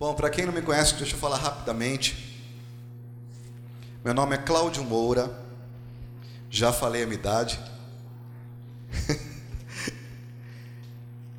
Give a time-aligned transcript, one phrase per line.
[0.00, 2.40] Bom, para quem não me conhece, deixa eu falar rapidamente.
[4.02, 5.30] Meu nome é Cláudio Moura.
[6.48, 7.60] Já falei a minha idade.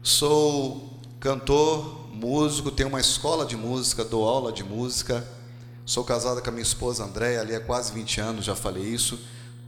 [0.03, 5.27] Sou cantor, músico, tenho uma escola de música, dou aula de música.
[5.83, 9.19] Sou casado com a minha esposa Andréia, ali há quase 20 anos, já falei isso.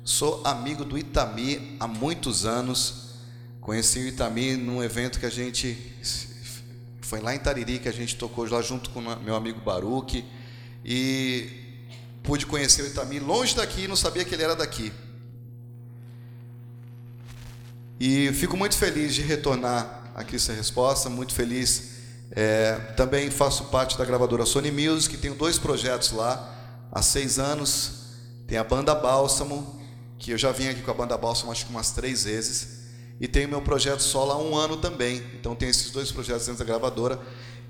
[0.03, 3.15] Sou amigo do Itami há muitos anos.
[3.59, 5.95] Conheci o Itami num evento que a gente
[7.13, 10.25] foi lá em Tariri que a gente tocou lá junto com meu amigo Baruque
[10.83, 11.47] e
[12.23, 14.91] pude conhecer o Itami longe daqui, não sabia que ele era daqui.
[17.99, 21.97] E fico muito feliz de retornar aqui essa resposta, muito feliz.
[22.31, 26.51] É, também faço parte da gravadora Sony Music, tenho dois projetos lá
[26.91, 28.07] há seis anos.
[28.47, 29.79] Tem a banda Bálsamo,
[30.17, 32.82] que eu já vim aqui com a banda Bálsamo acho que umas três vezes.
[33.19, 35.23] E tenho meu projeto solo há um ano também.
[35.39, 37.19] Então tem esses dois projetos dentro da gravadora.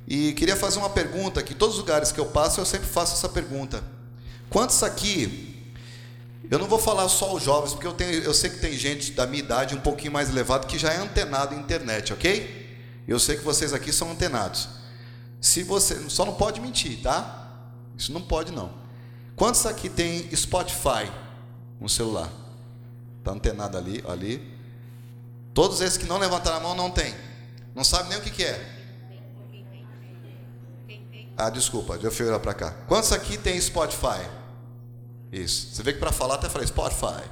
[0.08, 3.14] E queria fazer uma pergunta, que todos os lugares que eu passo eu sempre faço
[3.14, 3.84] essa pergunta.
[4.50, 5.54] Quantos aqui
[6.50, 9.12] eu não vou falar só os jovens, porque eu, tenho, eu sei que tem gente
[9.14, 12.78] da minha idade um pouquinho mais elevado que já é antenado em internet, ok?
[13.08, 14.70] Eu sei que vocês aqui são antenados.
[15.42, 17.50] Se você só não pode mentir, tá?
[17.98, 18.72] Isso não pode não.
[19.36, 21.12] Quantos aqui tem Spotify
[21.80, 22.32] no celular?
[23.24, 24.53] Tá antenado ali, ali.
[25.54, 27.14] Todos esses que não levantaram a mão não tem.
[27.76, 28.84] Não sabe nem o que, que é.
[31.38, 32.72] Ah, desculpa, deixa eu olhar para cá.
[32.88, 34.28] Quantos aqui tem Spotify?
[35.32, 35.74] Isso.
[35.74, 37.24] Você vê que para falar até falei Spotify.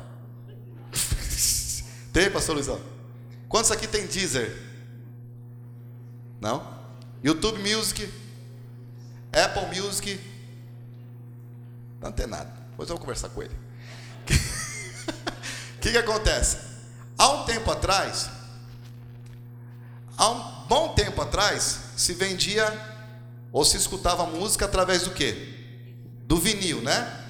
[2.12, 2.82] tem, pastor Luizão?
[3.48, 4.58] Quantos aqui tem Deezer?
[6.40, 6.68] Não?
[7.24, 8.12] YouTube Music?
[9.32, 10.20] Apple Music?
[12.02, 12.52] Não tem nada.
[12.72, 13.56] Depois eu vou conversar com ele.
[14.24, 14.26] O
[15.80, 16.71] que, que acontece?
[17.22, 18.32] Há um tempo atrás,
[20.18, 22.66] há um bom tempo atrás, se vendia
[23.52, 25.54] ou se escutava música através do quê?
[26.24, 27.24] Do vinil, né?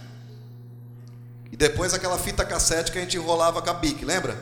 [1.52, 4.42] E depois aquela fita cassete que a gente enrolava com a bic, lembra?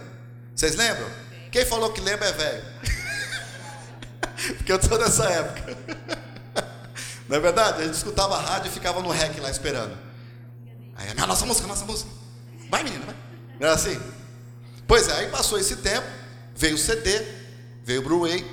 [0.55, 1.09] Vocês lembram?
[1.51, 2.65] Quem falou que lembra é velho.
[4.55, 5.75] Porque eu sou dessa época.
[7.27, 7.81] Não é verdade?
[7.81, 9.97] A gente escutava a rádio e ficava no rec lá esperando.
[10.95, 12.11] Aí, nossa música, nossa música.
[12.69, 13.15] Vai, menina, vai.
[13.59, 13.99] Não era assim?
[14.89, 16.07] Pois é, aí passou esse tempo,
[16.55, 17.23] veio o CD,
[17.83, 18.43] veio o Blu-ray,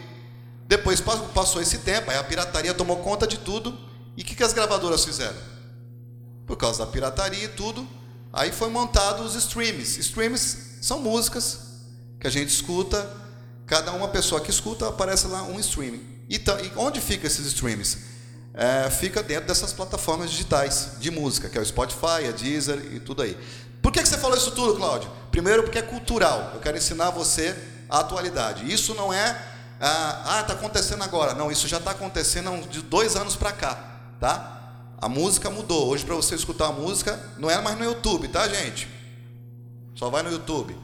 [0.69, 1.01] depois
[1.33, 3.75] passou esse tempo, aí a pirataria tomou conta de tudo,
[4.19, 5.39] e o que, que as gravadoras fizeram?
[6.47, 7.89] Por causa da pirataria e tudo,
[8.31, 9.99] aí foi montado os streams.
[9.99, 11.59] Streams são músicas
[12.21, 13.11] que a gente escuta,
[13.65, 16.05] cada uma pessoa que escuta aparece lá um streaming.
[16.29, 17.97] E, e onde fica esses streams?
[18.53, 23.01] É, fica dentro dessas plataformas digitais de música, que é o Spotify, a Deezer e
[23.01, 23.39] tudo aí.
[23.87, 25.09] Por que você falou isso tudo, Cláudio?
[25.31, 26.51] Primeiro, porque é cultural.
[26.55, 27.55] Eu quero ensinar você
[27.89, 28.69] a atualidade.
[28.69, 29.41] Isso não é,
[29.81, 31.35] ah, está acontecendo agora.
[31.35, 34.73] Não, isso já está acontecendo de dois anos para cá, tá?
[35.01, 35.87] A música mudou.
[35.87, 38.89] Hoje, para você escutar a música, não é mais no YouTube, tá, gente?
[39.95, 40.77] Só vai no YouTube.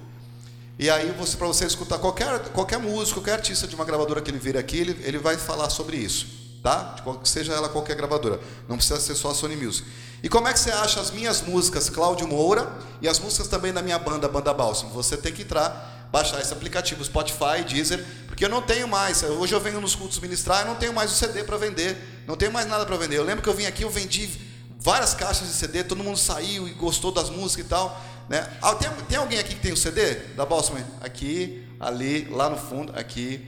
[0.78, 4.30] E aí, você, para você escutar qualquer, qualquer músico, qualquer artista de uma gravadora que
[4.30, 6.24] ele vir aqui, ele, ele vai falar sobre isso,
[6.62, 6.94] tá?
[7.24, 8.40] Seja ela qualquer gravadora.
[8.68, 9.90] Não precisa ser só a Sony Music.
[10.22, 13.72] E como é que você acha as minhas músicas, Cláudio Moura, e as músicas também
[13.72, 14.92] da minha banda, Banda Bálsamo?
[14.92, 19.22] Você tem que entrar, baixar esse aplicativo, Spotify, Deezer, porque eu não tenho mais.
[19.24, 22.36] Hoje eu venho nos cultos ministrar e não tenho mais o CD para vender, não
[22.36, 23.18] tenho mais nada para vender.
[23.18, 24.30] Eu lembro que eu vim aqui, eu vendi
[24.78, 28.00] várias caixas de CD, todo mundo saiu e gostou das músicas e tal.
[28.28, 28.48] Né?
[28.62, 30.78] Ah, tem, tem alguém aqui que tem o CD da Bálsamo?
[31.00, 33.44] Aqui, ali, lá no fundo, aqui,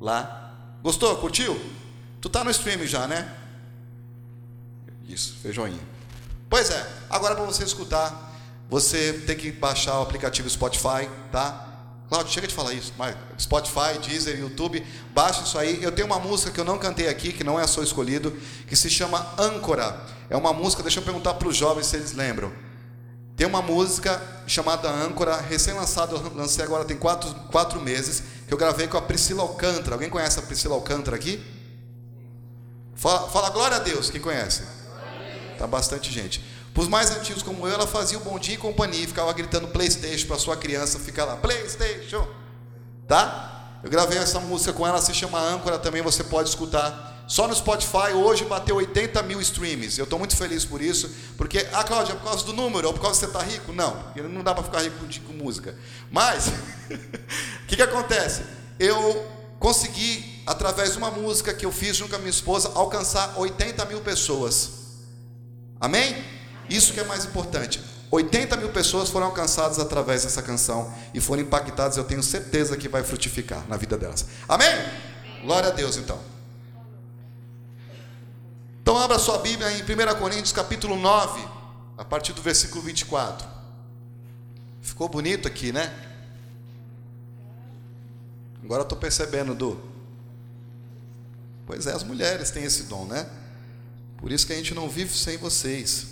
[0.00, 0.52] lá.
[0.82, 1.14] Gostou?
[1.16, 1.60] Curtiu?
[2.22, 3.30] Tu tá no streaming já, né?
[5.06, 5.94] Isso, fez joinha.
[6.48, 8.32] Pois é, agora para você escutar,
[8.68, 11.74] você tem que baixar o aplicativo Spotify, tá?
[12.08, 12.92] Claudio, chega de falar isso.
[12.98, 15.82] Mas Spotify, Deezer, YouTube, baixa isso aí.
[15.82, 18.30] Eu tenho uma música que eu não cantei aqui, que não é só escolhido,
[18.66, 20.00] que se chama Âncora.
[20.30, 22.52] É uma música, deixa eu perguntar para os jovens se eles lembram.
[23.36, 28.86] Tem uma música chamada Âncora, recém-lançada, lancei agora tem quatro, quatro meses, que eu gravei
[28.86, 29.96] com a Priscila Alcântara.
[29.96, 31.42] Alguém conhece a Priscila Alcântara aqui?
[32.94, 34.62] Fala, fala glória a Deus, quem conhece?
[35.58, 36.44] Tá bastante gente.
[36.72, 39.32] Para os mais antigos como eu, ela fazia o bom dia e companhia e ficava
[39.32, 42.26] gritando PlayStation para sua criança ficar lá, PlayStation.
[43.06, 43.78] Tá?
[43.84, 47.24] Eu gravei essa música com ela, se chama Âncora, também você pode escutar.
[47.26, 49.98] Só no Spotify hoje bateu 80 mil streams.
[49.98, 52.94] Eu estou muito feliz por isso, porque, ah, Cláudia, é por causa do número, ou
[52.94, 53.72] por causa que você está rico?
[53.72, 53.96] Não,
[54.30, 54.96] não dá para ficar rico
[55.26, 55.76] com, música.
[56.10, 58.42] Mas, o que, que acontece?
[58.78, 59.26] Eu
[59.58, 63.84] consegui, através de uma música que eu fiz junto com a minha esposa, alcançar 80
[63.86, 64.83] mil pessoas.
[65.84, 66.16] Amém?
[66.70, 67.78] Isso que é mais importante.
[68.10, 71.98] 80 mil pessoas foram alcançadas através dessa canção e foram impactadas.
[71.98, 74.24] Eu tenho certeza que vai frutificar na vida delas.
[74.48, 74.70] Amém?
[75.42, 76.18] Glória a Deus, então.
[78.80, 81.46] Então abra sua Bíblia em 1 Coríntios capítulo 9,
[81.98, 83.46] a partir do versículo 24.
[84.80, 85.92] Ficou bonito aqui, né?
[88.64, 89.78] Agora eu estou percebendo, Du.
[91.66, 93.28] Pois é, as mulheres têm esse dom, né?
[94.24, 96.06] Por isso que a gente não vive sem vocês.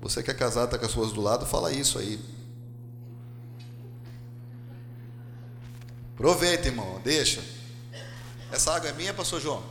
[0.00, 2.18] Você que é casado, está com as suas do lado, fala isso aí.
[6.14, 7.44] Aproveita, irmão, deixa.
[8.50, 9.62] Essa água é minha, pastor João?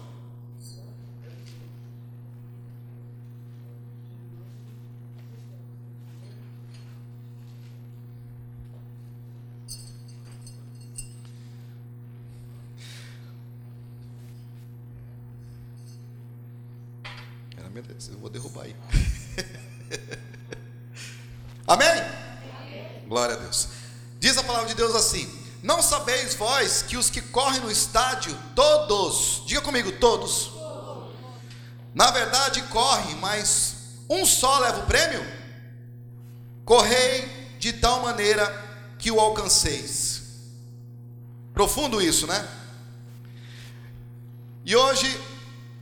[26.67, 30.51] Vós que os que correm no estádio, todos, diga comigo, todos,
[31.95, 33.75] na verdade correm, mas
[34.09, 35.25] um só leva o prêmio?
[36.65, 38.45] Correi de tal maneira
[38.99, 40.23] que o alcanceis.
[41.53, 42.45] Profundo isso, né?
[44.65, 45.19] E hoje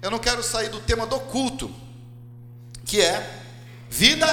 [0.01, 1.73] eu não quero sair do tema do culto,
[2.85, 3.43] que é
[3.89, 4.27] vida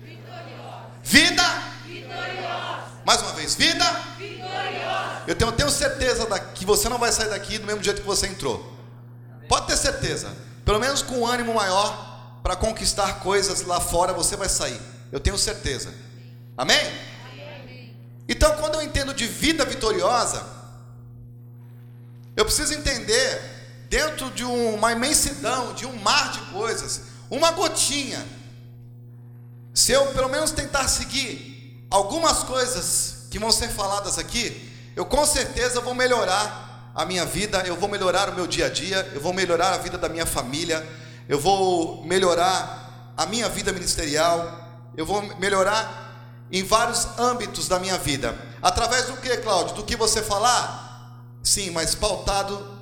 [0.00, 0.86] vitoriosa.
[1.02, 1.42] Vida
[1.84, 3.02] vitoriosa.
[3.04, 3.84] Mais uma vez, vida
[4.16, 5.01] vitoriosa.
[5.26, 8.06] Eu tenho, tenho certeza da, que você não vai sair daqui do mesmo jeito que
[8.06, 8.72] você entrou.
[9.48, 10.34] Pode ter certeza.
[10.64, 14.80] Pelo menos com um ânimo maior para conquistar coisas lá fora, você vai sair.
[15.10, 15.92] Eu tenho certeza.
[16.56, 16.78] Amém?
[17.30, 17.96] Amém?
[18.28, 20.44] Então, quando eu entendo de vida vitoriosa,
[22.36, 23.40] eu preciso entender
[23.88, 28.24] dentro de uma imensidão, de um mar de coisas, uma gotinha,
[29.74, 35.24] se eu pelo menos tentar seguir algumas coisas que vão ser faladas aqui, eu com
[35.24, 39.20] certeza vou melhorar a minha vida, eu vou melhorar o meu dia a dia, eu
[39.20, 40.86] vou melhorar a vida da minha família,
[41.28, 47.96] eu vou melhorar a minha vida ministerial, eu vou melhorar em vários âmbitos da minha
[47.96, 48.36] vida.
[48.60, 49.76] Através do que, Cláudio?
[49.76, 51.18] Do que você falar?
[51.42, 52.78] Sim, mas pautado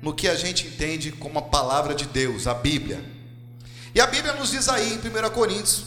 [0.00, 3.04] no que a gente entende como a palavra de Deus, a Bíblia.
[3.94, 5.84] E a Bíblia nos diz aí em 1 Coríntios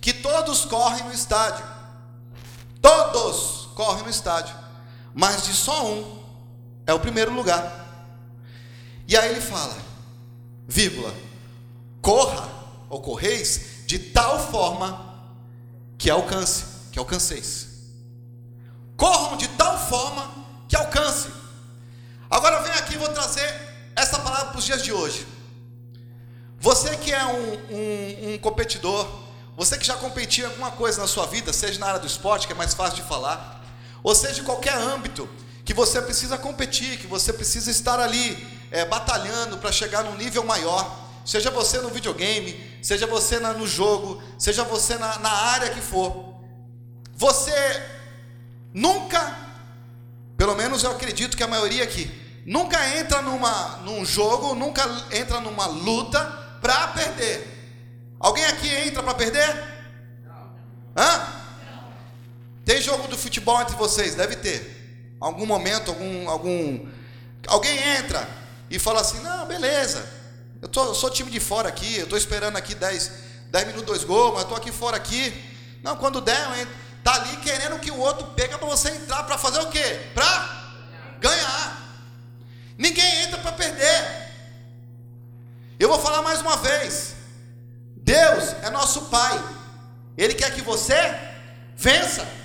[0.00, 1.64] que todos correm no estádio.
[2.80, 4.56] Todos correm no estádio.
[5.14, 6.20] Mas de só um
[6.84, 7.86] é o primeiro lugar.
[9.06, 9.76] E aí ele fala,
[10.66, 11.14] vírgula,
[12.02, 12.48] corra
[12.90, 15.22] ou correis de tal forma
[15.96, 17.68] que alcance, que alcanceis.
[18.96, 20.28] Corram de tal forma
[20.66, 21.28] que alcance.
[22.28, 23.48] Agora vem aqui e vou trazer
[23.94, 25.24] essa palavra para os dias de hoje.
[26.58, 29.08] Você que é um, um, um competidor,
[29.56, 32.44] você que já competiu em alguma coisa na sua vida, seja na área do esporte,
[32.48, 33.57] que é mais fácil de falar,
[34.08, 35.28] ou seja, qualquer âmbito
[35.66, 40.42] que você precisa competir, que você precisa estar ali é, batalhando para chegar num nível
[40.44, 45.68] maior, seja você no videogame, seja você na, no jogo, seja você na, na área
[45.68, 46.36] que for,
[47.14, 47.52] você
[48.72, 49.36] nunca,
[50.38, 52.10] pelo menos eu acredito que a maioria aqui,
[52.46, 56.24] nunca entra numa, num jogo, nunca entra numa luta
[56.62, 57.46] para perder.
[58.18, 59.54] Alguém aqui entra para perder?
[60.24, 60.50] Não.
[60.96, 61.37] Hã?
[62.68, 64.14] Tem jogo do futebol entre vocês?
[64.14, 65.16] Deve ter.
[65.18, 66.86] Algum momento, algum, algum.
[67.46, 68.28] Alguém entra
[68.68, 70.06] e fala assim: não, beleza.
[70.60, 73.10] Eu, tô, eu sou time de fora aqui, eu estou esperando aqui 10,
[73.50, 75.32] 10 minutos, dois gols, mas eu estou aqui fora aqui.
[75.82, 76.68] Não, quando der.
[77.02, 80.10] Tá ali querendo que o outro pega para você entrar para fazer o quê?
[80.12, 80.74] Para
[81.20, 81.82] ganhar.
[82.76, 84.28] Ninguém entra para perder.
[85.80, 87.14] Eu vou falar mais uma vez.
[87.96, 89.42] Deus é nosso Pai.
[90.18, 91.18] Ele quer que você
[91.74, 92.37] vença.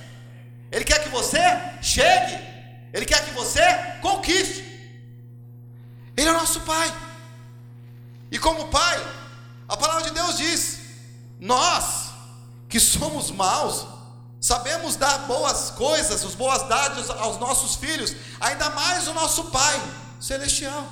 [0.74, 1.40] Ele quer que você
[1.82, 2.36] chegue.
[2.92, 3.62] Ele quer que você
[4.02, 4.62] conquiste.
[6.18, 6.92] Ele é nosso Pai.
[8.32, 8.98] E como Pai,
[9.68, 10.80] a palavra de Deus diz:
[11.40, 12.10] nós
[12.68, 13.86] que somos maus,
[14.42, 19.80] sabemos dar boas coisas, os boas dádivas aos nossos filhos, ainda mais o nosso Pai
[20.20, 20.88] celestial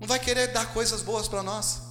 [0.00, 1.82] não vai querer dar coisas boas para nós.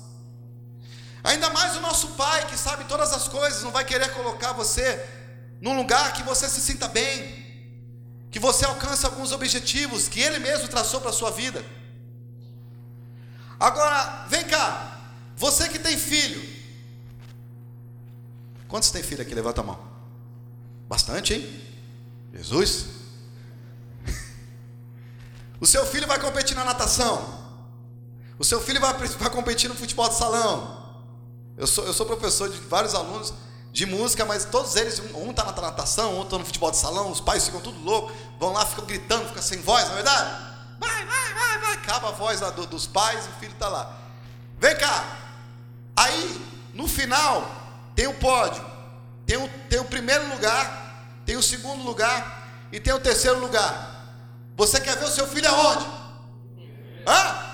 [1.24, 5.06] Ainda mais o nosso Pai, que sabe todas as coisas, não vai querer colocar você
[5.60, 7.46] num lugar que você se sinta bem,
[8.30, 11.64] que você alcance alguns objetivos que Ele mesmo traçou para a sua vida.
[13.60, 15.00] Agora, vem cá,
[15.36, 16.42] você que tem filho,
[18.68, 19.34] quantos tem filho aqui?
[19.34, 19.80] Levanta a mão.
[20.88, 21.62] Bastante, hein?
[22.34, 22.86] Jesus.
[25.60, 27.36] O seu filho vai competir na natação.
[28.38, 30.78] O seu filho vai, vai competir no futebol de salão.
[31.58, 33.34] Eu sou, eu sou professor de vários alunos
[33.78, 37.12] de música, mas todos eles, um está na natação, outro está no futebol de salão,
[37.12, 40.32] os pais ficam tudo loucos, vão lá, ficam gritando, ficam sem voz, não é verdade?
[40.80, 43.96] Vai, vai, vai, vai, acaba a voz do, dos pais, o filho está lá.
[44.60, 45.18] Vem cá.
[45.96, 46.42] Aí,
[46.74, 47.48] no final,
[47.96, 48.66] tem o pódio.
[49.28, 54.16] Tem o, tem o primeiro lugar, tem o segundo lugar e tem o terceiro lugar.
[54.56, 55.86] Você quer ver o seu filho aonde?
[57.06, 57.46] Hã?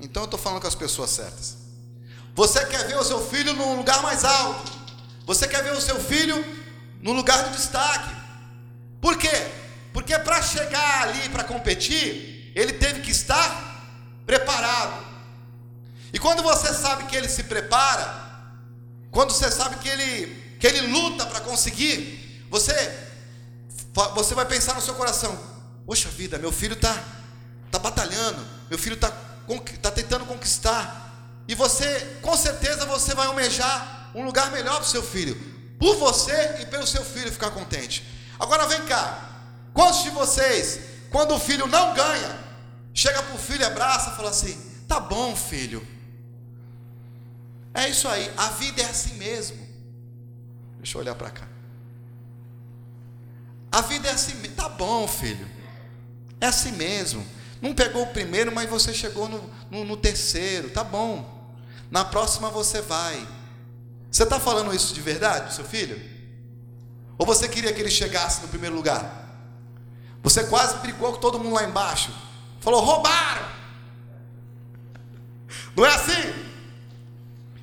[0.00, 1.56] Então eu estou falando com as pessoas certas.
[2.34, 4.73] Você quer ver o seu filho num lugar mais alto.
[5.26, 6.44] Você quer ver o seu filho
[7.00, 8.14] no lugar de destaque.
[9.00, 9.48] Por quê?
[9.92, 13.84] Porque para chegar ali para competir, ele teve que estar
[14.26, 15.04] preparado.
[16.12, 18.22] E quando você sabe que ele se prepara,
[19.10, 22.74] quando você sabe que ele, que ele luta para conseguir, você,
[24.14, 25.38] você vai pensar no seu coração:
[25.86, 26.96] Poxa vida, meu filho está
[27.70, 29.10] tá batalhando, meu filho está
[29.82, 31.02] tá tentando conquistar.
[31.46, 35.34] E você, com certeza, você vai almejar um lugar melhor para o seu filho,
[35.78, 38.04] por você e pelo seu filho ficar contente.
[38.38, 39.42] Agora vem cá,
[39.72, 40.80] quantos de vocês,
[41.10, 42.38] quando o filho não ganha,
[42.92, 44.56] chega para o filho, abraça e fala assim:
[44.86, 45.86] Tá bom, filho,
[47.74, 49.58] é isso aí, a vida é assim mesmo.
[50.78, 51.48] Deixa eu olhar para cá.
[53.72, 54.54] A vida é assim mesmo.
[54.54, 55.48] Tá bom, filho.
[56.40, 57.26] É assim mesmo.
[57.60, 60.70] Não pegou o primeiro, mas você chegou no, no, no terceiro.
[60.70, 61.52] Tá bom.
[61.90, 63.26] Na próxima você vai.
[64.14, 66.00] Você está falando isso de verdade, seu filho?
[67.18, 69.28] Ou você queria que ele chegasse no primeiro lugar?
[70.22, 72.14] Você quase brigou com todo mundo lá embaixo.
[72.60, 73.44] Falou, roubaram.
[75.76, 76.32] Não é assim?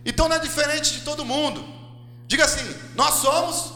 [0.05, 1.65] Então não é diferente de todo mundo.
[2.27, 3.71] Diga assim: nós somos,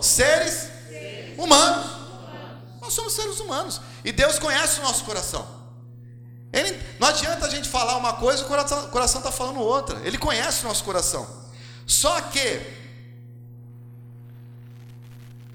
[0.00, 1.84] seres, seres humanos.
[1.84, 2.80] humanos.
[2.80, 3.78] Nós somos seres humanos.
[4.02, 5.46] E Deus conhece o nosso coração.
[6.50, 8.48] Ele, não adianta a gente falar uma coisa e o
[8.88, 10.00] coração está falando outra.
[10.02, 11.39] Ele conhece o nosso coração.
[11.90, 12.62] Só que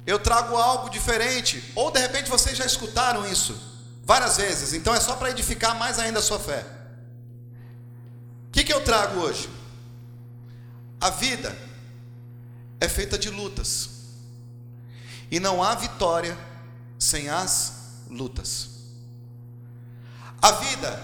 [0.06, 1.64] eu trago algo diferente.
[1.74, 3.58] Ou de repente vocês já escutaram isso
[4.04, 4.74] várias vezes.
[4.74, 6.66] Então é só para edificar mais ainda a sua fé.
[8.50, 9.50] O que, que eu trago hoje?
[11.00, 11.58] A vida
[12.82, 13.92] é feita de lutas.
[15.32, 16.38] E não há vitória
[17.00, 18.72] sem as lutas.
[20.42, 21.02] A vida,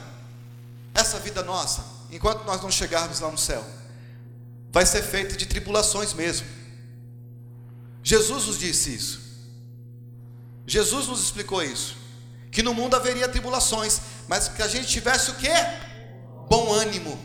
[0.94, 3.66] essa vida nossa, enquanto nós não chegarmos lá no céu,
[4.72, 6.48] vai ser feita de tribulações mesmo.
[8.04, 9.22] Jesus nos disse isso.
[10.66, 11.98] Jesus nos explicou isso.
[12.51, 15.50] Que no mundo haveria tribulações, mas que a gente tivesse o que?
[16.50, 17.20] Bom ânimo.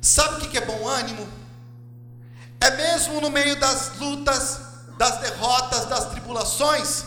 [0.00, 1.26] Sabe o que é bom ânimo?
[2.60, 4.60] É mesmo no meio das lutas,
[4.96, 7.04] das derrotas, das tribulações,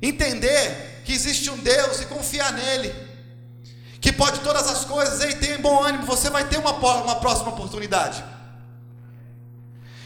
[0.00, 2.92] entender que existe um Deus e confiar nele,
[4.12, 8.22] pode todas as coisas, e tem bom ânimo, você vai ter uma, uma próxima oportunidade.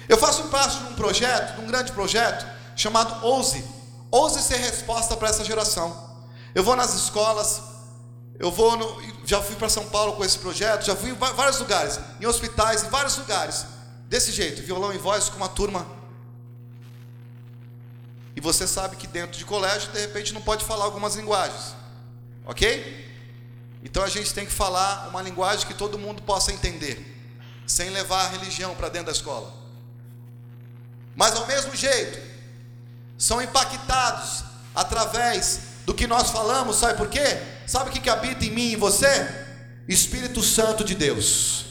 [0.09, 2.47] Eu faço parte de um projeto, de um grande projeto,
[2.77, 3.65] chamado Ouse.
[4.11, 6.07] Ouse ser resposta para essa geração.
[6.55, 7.61] Eu vou nas escolas,
[8.39, 11.59] eu vou no, já fui para São Paulo com esse projeto, já fui em vários
[11.59, 13.67] lugares, em hospitais, em vários lugares.
[14.09, 15.87] Desse jeito, violão e voz com uma turma.
[18.37, 21.75] E você sabe que dentro de colégio, de repente, não pode falar algumas linguagens.
[22.45, 23.06] Ok?
[23.87, 27.17] Então a gente tem que falar uma linguagem que todo mundo possa entender,
[27.69, 29.55] sem levar a religião para dentro da escola.
[31.15, 32.19] Mas ao mesmo jeito,
[33.17, 34.43] são impactados
[34.75, 37.41] através do que nós falamos, sabe por quê?
[37.65, 39.07] Sabe o que, habita em mim e em você?
[39.89, 41.65] Espírito Santo de Deus.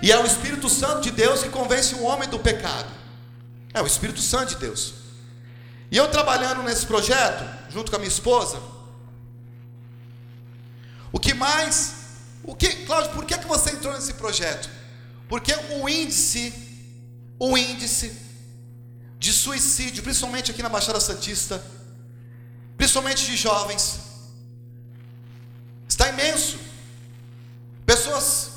[0.00, 2.88] E é o Espírito Santo de Deus que convence o homem do pecado.
[3.74, 4.94] É o Espírito Santo de Deus.
[5.90, 8.75] E eu trabalhando nesse projeto, junto com a minha esposa,
[11.26, 11.94] que mais,
[12.44, 14.70] o que, Cláudio, por que, que você entrou nesse projeto?
[15.28, 16.54] Porque o índice,
[17.36, 18.16] o índice
[19.18, 21.60] de suicídio, principalmente aqui na Baixada Santista,
[22.76, 23.98] principalmente de jovens,
[25.88, 26.60] está imenso.
[27.84, 28.50] Pessoas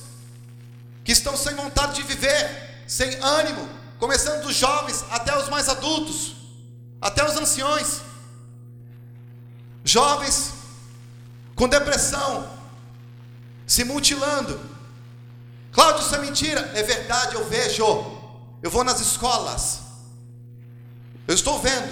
[1.04, 6.36] que estão sem vontade de viver, sem ânimo, começando dos jovens até os mais adultos,
[7.02, 8.02] até os anciões.
[9.84, 10.54] Jovens
[11.56, 12.59] com depressão,
[13.70, 14.60] se mutilando.
[15.72, 16.72] Cláudio, isso é mentira.
[16.74, 17.86] É verdade, eu vejo.
[18.64, 19.82] Eu vou nas escolas.
[21.28, 21.88] Eu estou vendo.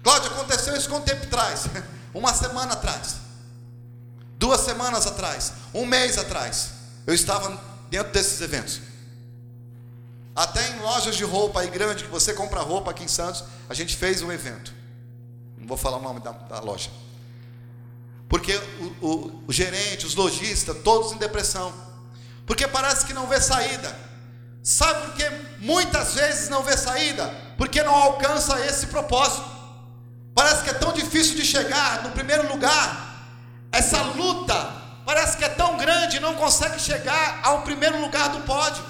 [0.00, 1.64] Cláudio, aconteceu isso quanto tempo atrás?
[2.14, 3.16] Uma semana atrás.
[4.38, 5.52] Duas semanas atrás.
[5.74, 6.70] Um mês atrás.
[7.04, 7.60] Eu estava
[7.90, 8.80] dentro desses eventos.
[10.36, 13.74] Até em lojas de roupa aí grande, que você compra roupa aqui em Santos, a
[13.74, 14.72] gente fez um evento.
[15.58, 16.90] Não vou falar o nome da, da loja.
[18.30, 18.56] Porque
[19.02, 21.74] o, o, o gerente, os lojistas, todos em depressão.
[22.46, 23.94] Porque parece que não vê saída.
[24.62, 27.26] Sabe por que muitas vezes não vê saída?
[27.58, 29.44] Porque não alcança esse propósito.
[30.32, 33.08] Parece que é tão difícil de chegar no primeiro lugar.
[33.72, 38.84] essa luta parece que é tão grande não consegue chegar ao primeiro lugar do pódio.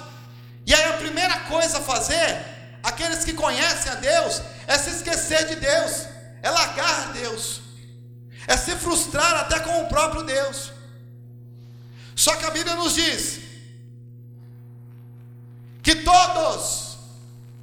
[0.67, 2.45] E aí a primeira coisa a fazer,
[2.83, 6.05] aqueles que conhecem a Deus, é se esquecer de Deus,
[6.43, 7.60] é largar Deus,
[8.51, 10.71] é se frustrar até com o próprio Deus.
[12.15, 13.39] Só que a Bíblia nos diz
[15.81, 16.97] que todos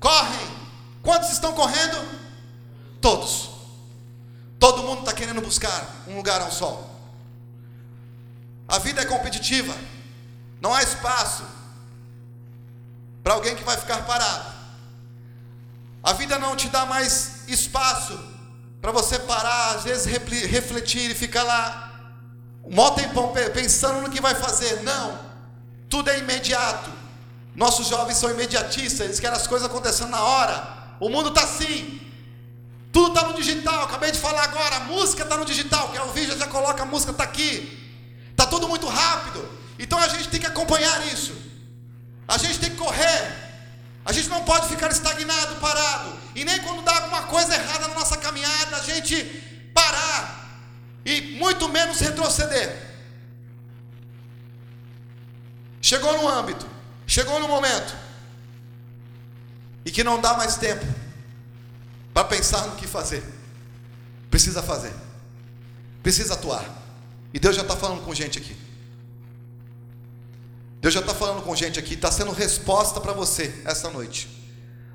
[0.00, 0.58] correm.
[1.02, 1.98] Quantos estão correndo?
[3.00, 3.50] Todos.
[4.58, 6.90] Todo mundo está querendo buscar um lugar ao sol.
[8.66, 9.74] A vida é competitiva.
[10.60, 11.44] Não há espaço
[13.22, 14.56] para alguém que vai ficar parado.
[16.02, 18.18] A vida não te dá mais espaço
[18.80, 21.88] para você parar, às vezes refletir e ficar lá
[22.64, 24.82] um mó tempão pensando no que vai fazer.
[24.82, 25.18] Não.
[25.88, 26.90] Tudo é imediato.
[27.54, 30.78] Nossos jovens são imediatistas, eles querem as coisas acontecendo na hora.
[31.00, 32.00] O mundo está assim.
[32.92, 33.84] Tudo está no digital.
[33.84, 35.88] Acabei de falar agora, a música está no digital.
[35.88, 37.76] Quer ouvir, já, já coloca a música, está aqui.
[38.30, 39.48] Está tudo muito rápido.
[39.78, 41.34] Então a gente tem que acompanhar isso.
[42.26, 43.47] A gente tem que correr.
[44.08, 46.16] A gente não pode ficar estagnado, parado.
[46.34, 49.22] E nem quando dá alguma coisa errada na nossa caminhada, a gente
[49.74, 50.64] parar.
[51.04, 52.88] E muito menos retroceder.
[55.82, 56.66] Chegou no âmbito,
[57.06, 57.94] chegou no momento,
[59.84, 60.86] e que não dá mais tempo
[62.14, 63.22] para pensar no que fazer.
[64.30, 64.94] Precisa fazer,
[66.02, 66.64] precisa atuar.
[67.32, 68.56] E Deus já está falando com gente aqui.
[70.80, 74.28] Deus já está falando com gente aqui, está sendo resposta para você essa noite.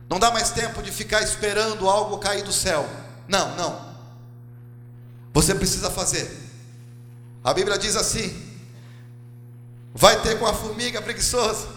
[0.09, 2.87] Não dá mais tempo de ficar esperando algo cair do céu.
[3.27, 3.93] Não, não.
[5.33, 6.31] Você precisa fazer.
[7.43, 8.31] A Bíblia diz assim:
[9.93, 11.67] vai ter com a formiga preguiçosa,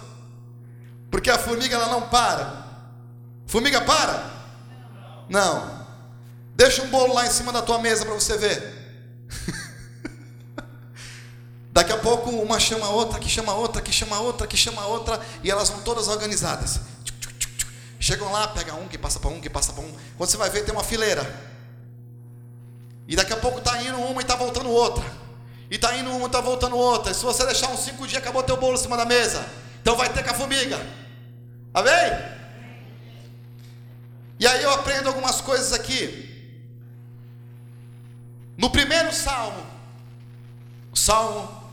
[1.11, 2.67] porque a formiga ela não para.
[3.47, 4.31] Formiga para?
[5.29, 5.87] Não.
[6.55, 8.75] Deixa um bolo lá em cima da tua mesa para você ver.
[11.77, 15.21] Daqui a pouco uma chama outra, que chama outra, que chama outra, que chama outra,
[15.45, 16.81] e elas vão todas organizadas.
[18.01, 19.95] Chegam lá, pega um, que passa para um, que passa para um.
[20.17, 21.23] Quando você vai ver, tem uma fileira.
[23.07, 25.05] E daqui a pouco está indo uma e está voltando outra.
[25.71, 27.13] E está indo uma e está voltando outra.
[27.13, 29.45] E se você deixar uns cinco dias, acabou teu bolo em cima da mesa.
[29.83, 30.81] Então vai ter com a formiga.
[31.75, 32.19] Amém?
[34.41, 36.57] E aí eu aprendo algumas coisas aqui.
[38.57, 39.63] No primeiro salmo,
[40.91, 41.66] o salmo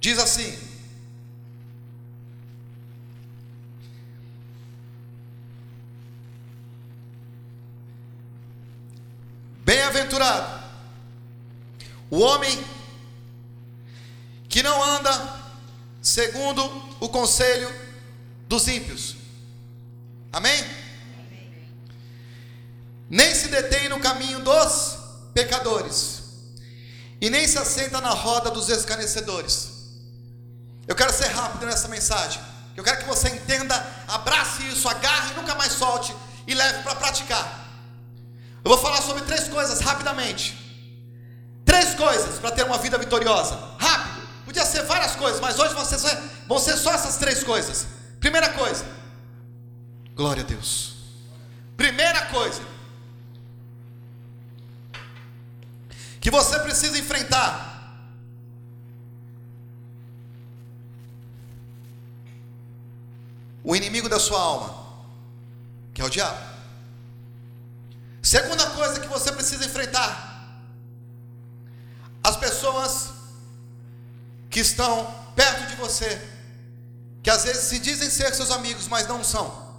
[0.00, 0.58] Diz assim:
[9.62, 10.58] Bem-aventurado
[12.10, 12.64] o homem
[14.48, 15.40] que não anda
[16.02, 16.64] segundo
[16.98, 17.70] o conselho
[18.48, 19.16] dos ímpios.
[20.32, 20.64] Amém?
[23.08, 24.98] Nem se detém no caminho dos
[25.34, 26.22] pecadores,
[27.20, 29.69] e nem se assenta na roda dos escarnecedores.
[30.90, 32.42] Eu quero ser rápido nessa mensagem.
[32.76, 33.76] Eu quero que você entenda,
[34.08, 36.12] abrace isso, agarre, nunca mais solte
[36.48, 37.46] e leve para praticar.
[38.64, 40.58] Eu vou falar sobre três coisas rapidamente.
[41.64, 43.56] Três coisas para ter uma vida vitoriosa.
[43.78, 44.26] Rápido.
[44.44, 46.08] Podia ser várias coisas, mas hoje ser, só,
[46.48, 47.86] vão ser só essas três coisas.
[48.18, 48.84] Primeira coisa.
[50.16, 50.94] Glória a Deus.
[51.76, 52.62] Primeira coisa.
[56.20, 57.69] Que você precisa enfrentar
[63.62, 64.86] o inimigo da sua alma,
[65.92, 66.38] que é o diabo.
[68.22, 70.60] Segunda coisa que você precisa enfrentar:
[72.22, 73.10] as pessoas
[74.48, 76.20] que estão perto de você,
[77.22, 79.70] que às vezes se dizem ser seus amigos, mas não são.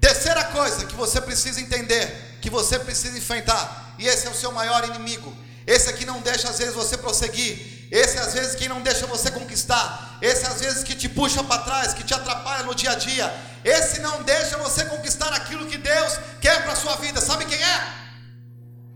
[0.00, 4.52] Terceira coisa que você precisa entender, que você precisa enfrentar, e esse é o seu
[4.52, 5.34] maior inimigo,
[5.66, 9.30] esse aqui não deixa às vezes você prosseguir, esse às vezes que não deixa você
[9.30, 12.94] conquistar, esse às vezes que te puxa para trás, que te atrapalha no dia a
[12.94, 13.26] dia,
[13.62, 17.20] esse não deixa você conquistar aquilo que Deus quer para a sua vida.
[17.20, 17.94] Sabe quem é?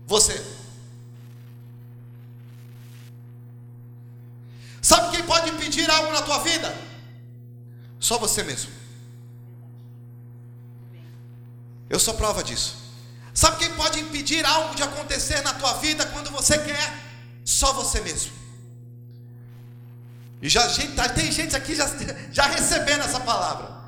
[0.07, 0.43] Você.
[4.81, 6.75] Sabe quem pode impedir algo na tua vida?
[7.99, 8.71] Só você mesmo.
[11.87, 12.75] Eu sou prova disso.
[13.35, 16.93] Sabe quem pode impedir algo de acontecer na tua vida quando você quer?
[17.45, 18.38] Só você mesmo.
[20.41, 21.85] E já tá, tem gente aqui já,
[22.31, 23.79] já recebendo essa palavra.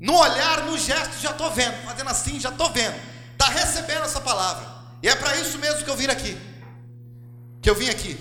[0.00, 1.74] No olhar, no gesto, já estou vendo.
[1.84, 2.94] Fazendo assim, já estou vendo.
[3.32, 4.66] Está recebendo essa palavra.
[5.02, 6.38] E é para isso mesmo que eu vim aqui.
[7.60, 8.18] Que eu vim aqui.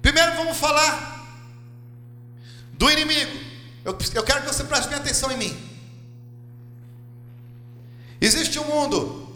[0.00, 1.28] Primeiro vamos falar
[2.72, 3.38] do inimigo.
[3.84, 5.70] Eu, eu quero que você preste atenção em mim.
[8.20, 9.28] Existe um mundo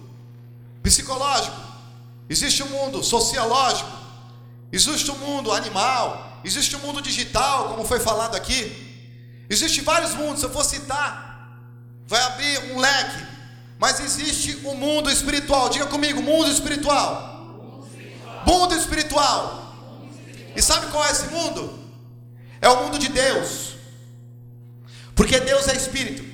[0.83, 1.57] psicológico,
[2.29, 3.91] existe um mundo sociológico,
[4.71, 8.61] existe um mundo animal, existe um mundo digital, como foi falado aqui.
[9.49, 11.59] Existe vários mundos, se eu for citar,
[12.07, 13.25] vai abrir um leque.
[13.79, 15.69] Mas existe o um mundo espiritual.
[15.69, 17.57] Diga comigo, mundo espiritual.
[17.57, 18.43] Mundo espiritual.
[18.47, 19.75] Mundo espiritual.
[20.57, 21.79] E sabe qual é esse mundo?
[22.61, 23.75] É o mundo de Deus.
[25.15, 26.25] Porque Deus é espírito.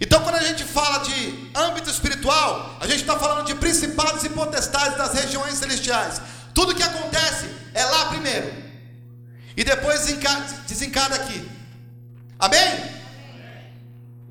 [0.00, 4.28] Então, quando a gente fala de âmbito espiritual, a gente está falando de principados e
[4.28, 6.20] potestades das regiões celestiais.
[6.54, 8.52] Tudo que acontece é lá primeiro,
[9.58, 10.06] e depois
[10.68, 11.50] desencada aqui.
[12.38, 12.94] Amém?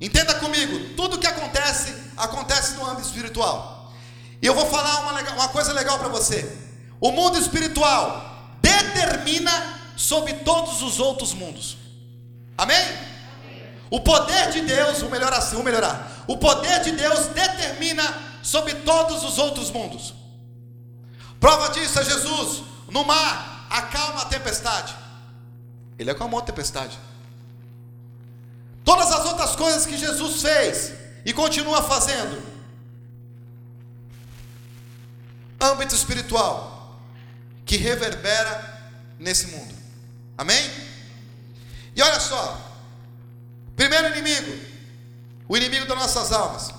[0.00, 3.92] Entenda comigo, tudo que acontece, acontece no âmbito espiritual.
[4.40, 6.50] E eu vou falar uma, uma coisa legal para você.
[6.98, 9.52] O mundo espiritual determina
[9.98, 11.76] sobre todos os outros mundos.
[12.56, 12.82] Amém?
[13.90, 16.24] O poder de Deus, vou melhorar assim, vou melhorar.
[16.26, 18.02] O poder de Deus determina
[18.42, 20.14] sobre todos os outros mundos.
[21.38, 25.07] Prova disso é Jesus, no mar, acalma a tempestade.
[25.98, 26.98] Ele acalmou a tempestade.
[28.84, 30.92] Todas as outras coisas que Jesus fez
[31.24, 32.42] e continua fazendo.
[35.60, 37.00] Âmbito espiritual
[37.66, 38.80] que reverbera
[39.18, 39.74] nesse mundo.
[40.38, 40.70] Amém?
[41.94, 42.68] E olha só,
[43.78, 44.60] Primeiro inimigo,
[45.48, 46.74] o inimigo das nossas almas.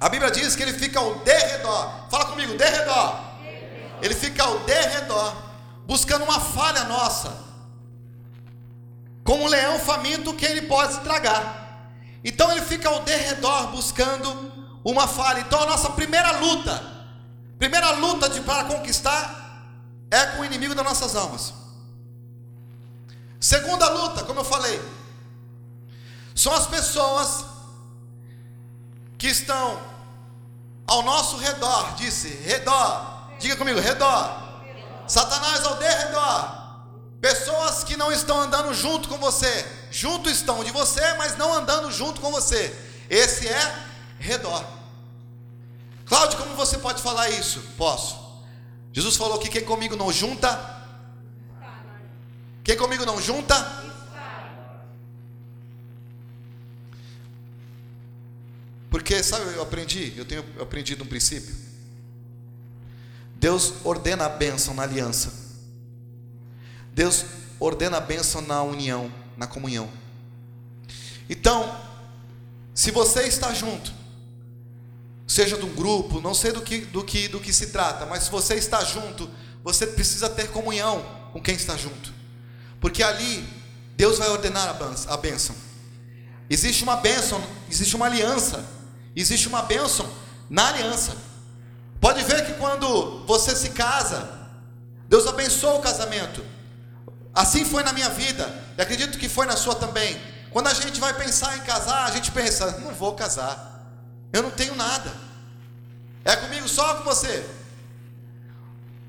[0.00, 2.08] A Bíblia diz que ele fica ao derredor.
[2.10, 3.20] Fala comigo, derredor.
[4.00, 5.36] Ele fica ao derredor,
[5.86, 7.30] buscando uma falha nossa.
[9.28, 11.84] Como um leão faminto que ele pode estragar.
[12.24, 14.50] Então ele fica ao derredor buscando
[14.82, 15.40] uma falha.
[15.40, 16.82] Então a nossa primeira luta,
[17.58, 19.66] primeira luta de, para conquistar
[20.10, 21.52] é com o inimigo das nossas almas.
[23.38, 24.80] Segunda luta, como eu falei,
[26.34, 27.44] são as pessoas
[29.18, 29.78] que estão
[30.86, 33.28] ao nosso redor, disse, redor.
[33.38, 34.42] Diga comigo, redor.
[35.06, 36.57] Satanás ao derredor.
[37.20, 39.66] Pessoas que não estão andando junto com você.
[39.90, 42.74] Junto estão de você, mas não andando junto com você.
[43.10, 43.84] Esse é
[44.18, 44.64] redor.
[46.06, 47.60] Cláudio, como você pode falar isso?
[47.76, 48.16] Posso.
[48.92, 50.76] Jesus falou que quem comigo não junta.
[52.62, 53.78] Quem comigo não junta
[58.90, 61.54] Porque, sabe, eu aprendi, eu tenho aprendido um princípio.
[63.36, 65.47] Deus ordena a bênção na aliança.
[66.98, 67.24] Deus
[67.60, 69.88] ordena a bênção na união, na comunhão.
[71.30, 71.72] Então,
[72.74, 73.92] se você está junto,
[75.24, 78.24] seja de um grupo, não sei do que, do que, do que se trata, mas
[78.24, 79.30] se você está junto,
[79.62, 82.12] você precisa ter comunhão com quem está junto,
[82.80, 83.48] porque ali
[83.96, 85.54] Deus vai ordenar a bênção.
[86.50, 88.76] Existe uma bênção, existe uma aliança
[89.18, 90.08] Existe uma bênção
[90.48, 91.16] na aliança.
[92.00, 94.48] Pode ver que quando você se casa,
[95.08, 96.40] Deus abençoa o casamento.
[97.38, 100.20] Assim foi na minha vida, e acredito que foi na sua também.
[100.50, 103.80] Quando a gente vai pensar em casar, a gente pensa: não vou casar,
[104.32, 105.12] eu não tenho nada.
[106.24, 107.48] É comigo só com você?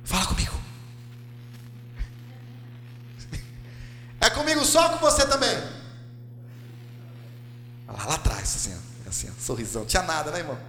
[0.03, 0.53] Fala comigo.
[4.21, 5.57] É comigo só com você também?
[7.87, 8.79] Lá, lá atrás, assim.
[9.07, 9.85] Assim, sorrisão.
[9.85, 10.59] Tinha nada, né, irmão?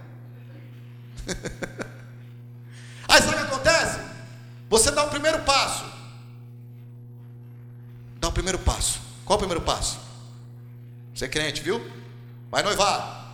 [3.07, 3.99] Aí sabe o que acontece?
[4.67, 5.91] Você dá o primeiro passo.
[8.21, 9.01] Dá o primeiro passo.
[9.31, 9.97] Qual o primeiro passo?
[11.21, 11.79] É crente, viu?
[12.49, 13.31] Vai noivar.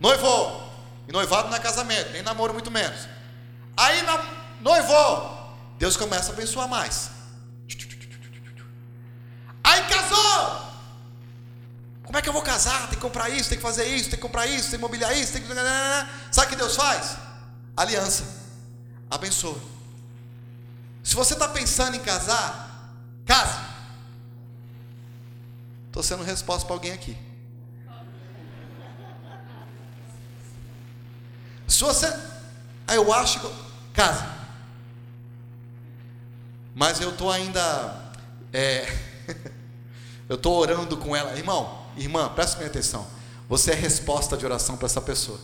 [0.00, 0.68] Noivou.
[1.06, 3.06] E noivado não é casamento, nem namoro muito menos.
[3.76, 4.20] Aí na,
[4.60, 5.56] noivou.
[5.78, 7.10] Deus começa a abençoar mais.
[9.62, 10.72] Aí casou.
[12.02, 12.88] Como é que eu vou casar?
[12.88, 15.16] Tem que comprar isso, tem que fazer isso, tem que comprar isso, tem que mobiliar
[15.16, 15.54] isso, tem que.
[16.32, 17.16] Sabe o que Deus faz?
[17.76, 18.24] Aliança.
[19.08, 19.60] Abençoa.
[21.04, 22.90] Se você está pensando em casar,
[23.24, 23.67] case.
[25.98, 27.18] Estou sendo resposta para alguém aqui.
[31.66, 32.06] Se você.
[32.86, 33.52] Ah, eu acho que.
[33.94, 34.24] Casa.
[36.72, 38.12] Mas eu estou ainda.
[38.52, 38.86] É,
[40.28, 41.36] eu estou orando com ela.
[41.36, 43.04] Irmão, Irmã, preste minha atenção.
[43.48, 45.40] Você é resposta de oração para essa pessoa.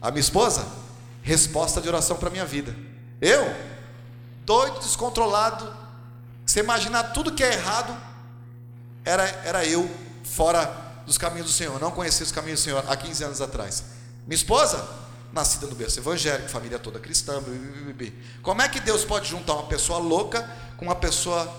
[0.00, 0.64] A minha esposa,
[1.20, 2.76] resposta de oração para a minha vida.
[3.20, 3.42] Eu,
[4.46, 5.74] doido, descontrolado.
[6.46, 8.09] Você imaginar tudo que é errado,
[9.04, 9.90] era, era eu
[10.24, 10.64] fora
[11.06, 11.80] dos caminhos do Senhor.
[11.80, 13.84] Não conhecia os caminhos do Senhor há 15 anos atrás.
[14.26, 14.86] Minha esposa,
[15.32, 17.42] nascida no berço evangélico, família toda cristã.
[18.42, 21.52] Como é que Deus pode juntar uma pessoa louca com uma pessoa.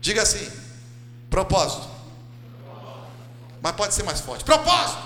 [0.00, 0.48] Diga assim,
[1.30, 1.86] Propósito.
[3.60, 4.44] Mas pode ser mais forte.
[4.44, 5.02] Propósito.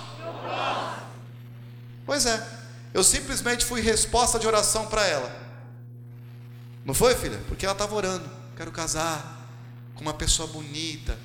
[2.05, 2.45] Pois é.
[2.93, 5.35] Eu simplesmente fui resposta de oração para ela.
[6.85, 7.39] Não foi, filha?
[7.47, 8.29] Porque ela estava orando.
[8.55, 9.32] Quero casar
[10.03, 11.17] com uma pessoa bonita,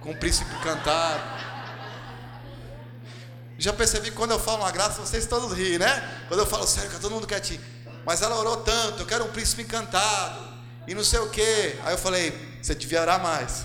[0.00, 1.22] com um príncipe cantado.
[3.58, 6.24] Já percebi que quando eu falo uma graça, vocês todos riem, né?
[6.28, 7.60] Quando eu falo sério, todo mundo quietinho.
[8.04, 10.54] Mas ela orou tanto, eu quero um príncipe encantado.
[10.86, 11.78] E não sei o quê.
[11.84, 13.64] Aí eu falei, você devia orar mais.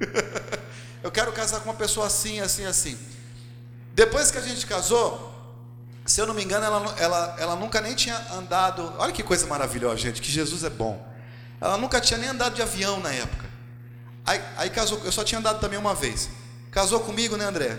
[1.02, 2.96] eu quero casar com uma pessoa assim, assim, assim.
[3.94, 5.34] Depois que a gente casou,
[6.06, 8.94] se eu não me engano, ela, ela, ela nunca nem tinha andado.
[8.96, 11.04] Olha que coisa maravilhosa, gente, que Jesus é bom.
[11.60, 13.43] Ela nunca tinha nem andado de avião na época.
[14.26, 16.30] Aí, aí casou, eu só tinha andado também uma vez.
[16.70, 17.78] Casou comigo, né, André?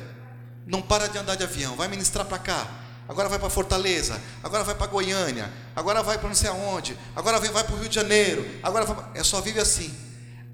[0.66, 2.68] Não para de andar de avião, vai ministrar para cá.
[3.08, 7.40] Agora vai para Fortaleza, agora vai para Goiânia, agora vai para não sei aonde, agora
[7.40, 9.96] vai para o Rio de Janeiro, agora vai, é só vive assim.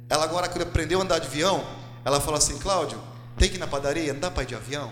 [0.10, 1.66] Ela agora quando aprendeu a andar de avião,
[2.04, 3.02] ela fala assim, Cláudio,
[3.38, 4.92] tem que ir na padaria, dá para ir de avião?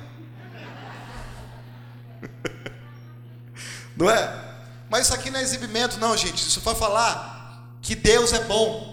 [3.98, 4.50] não é?
[4.90, 6.38] Mas isso aqui não é exibimento, não, gente.
[6.38, 8.89] Isso foi falar que Deus é bom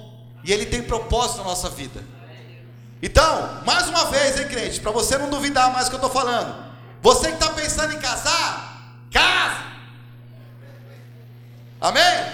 [0.46, 2.02] e Ele tem propósito na nossa vida.
[3.02, 6.10] Então, mais uma vez, hein, crente, para você não duvidar mais do que eu estou
[6.10, 6.64] falando.
[7.02, 9.64] Você que está pensando em casar, casa.
[11.80, 12.32] Amém?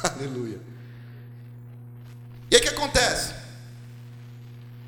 [0.04, 0.60] Aleluia.
[2.50, 3.34] E aí o que acontece?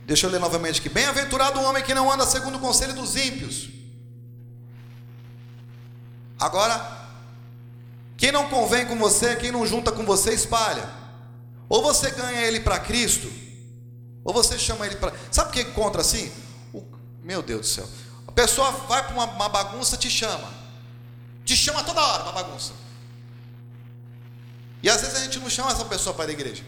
[0.07, 0.89] Deixa eu ler novamente aqui.
[0.89, 3.71] Bem-aventurado o homem que não anda segundo o conselho dos ímpios.
[6.39, 6.96] Agora,
[8.17, 10.89] quem não convém com você, quem não junta com você, espalha.
[11.69, 13.31] Ou você ganha ele para Cristo,
[14.25, 15.13] ou você chama ele para.
[15.31, 16.33] Sabe o que encontra assim?
[16.73, 16.83] O...
[17.23, 17.89] Meu Deus do céu.
[18.27, 20.49] A pessoa vai para uma, uma bagunça, te chama.
[21.45, 22.73] Te chama toda hora para bagunça.
[24.83, 26.65] E às vezes a gente não chama essa pessoa para a igreja.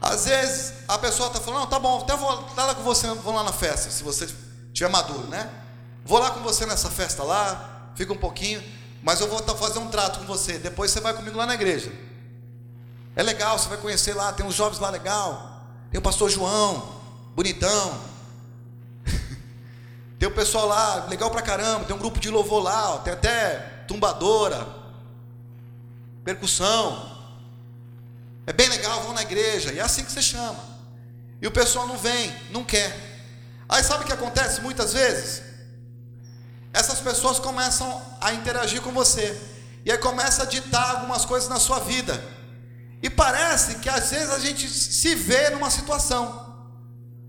[0.00, 3.34] Às vezes a pessoa está falando, não, tá bom, até vou lá com você, vou
[3.34, 4.26] lá na festa, se você
[4.66, 5.63] estiver maduro, né?
[6.04, 8.62] Vou lá com você nessa festa lá, fica um pouquinho,
[9.02, 10.58] mas eu vou fazer um trato com você.
[10.58, 11.90] Depois você vai comigo lá na igreja.
[13.16, 15.66] É legal, você vai conhecer lá, tem uns jovens lá legal.
[15.90, 17.00] Tem o pastor João,
[17.34, 18.00] bonitão.
[20.18, 23.12] tem o pessoal lá, legal pra caramba, tem um grupo de louvor lá, ó, tem
[23.12, 24.66] até tumbadora,
[26.24, 27.14] percussão.
[28.46, 29.72] É bem legal, vão na igreja.
[29.72, 30.58] E é assim que você chama.
[31.40, 32.94] E o pessoal não vem, não quer.
[33.68, 35.43] Aí sabe o que acontece muitas vezes?
[36.74, 39.40] Essas pessoas começam a interagir com você.
[39.84, 42.22] E aí começa a ditar algumas coisas na sua vida.
[43.00, 46.66] E parece que às vezes a gente se vê numa situação,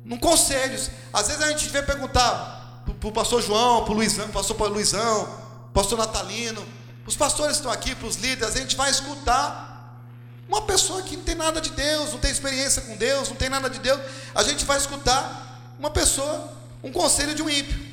[0.04, 0.90] num conselhos.
[1.14, 4.68] Às vezes a gente vê perguntar para o pastor João, para o Luizão, pastor para
[4.68, 5.30] Luizão,
[5.72, 6.66] pastor Natalino,
[7.06, 10.02] os pastores estão aqui, para os líderes, a gente vai escutar
[10.48, 13.50] uma pessoa que não tem nada de Deus, não tem experiência com Deus, não tem
[13.50, 14.00] nada de Deus,
[14.34, 16.52] a gente vai escutar uma pessoa,
[16.84, 17.85] um conselho de um ímpio.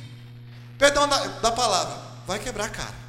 [0.77, 3.03] Perdão da, da palavra, vai quebrar a cara.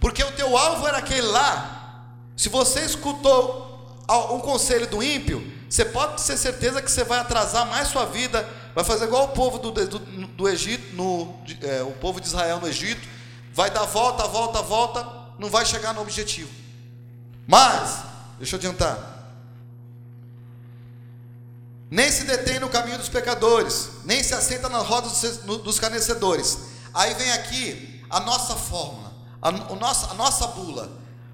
[0.00, 2.04] Porque o teu alvo era aquele lá.
[2.36, 3.96] Se você escutou
[4.32, 8.48] um conselho do ímpio, você pode ter certeza que você vai atrasar mais sua vida,
[8.74, 12.60] vai fazer igual o povo do, do, do Egito, no, é, o povo de Israel
[12.60, 13.08] no Egito,
[13.52, 15.06] vai dar volta, volta, volta,
[15.38, 16.50] não vai chegar no objetivo.
[17.46, 18.02] Mas,
[18.38, 19.13] deixa eu adiantar.
[21.94, 26.58] Nem se detém no caminho dos pecadores, nem se assenta nas rodas dos carnecedores.
[26.92, 30.90] Aí vem aqui a nossa fórmula, a, o nosso, a nossa bula,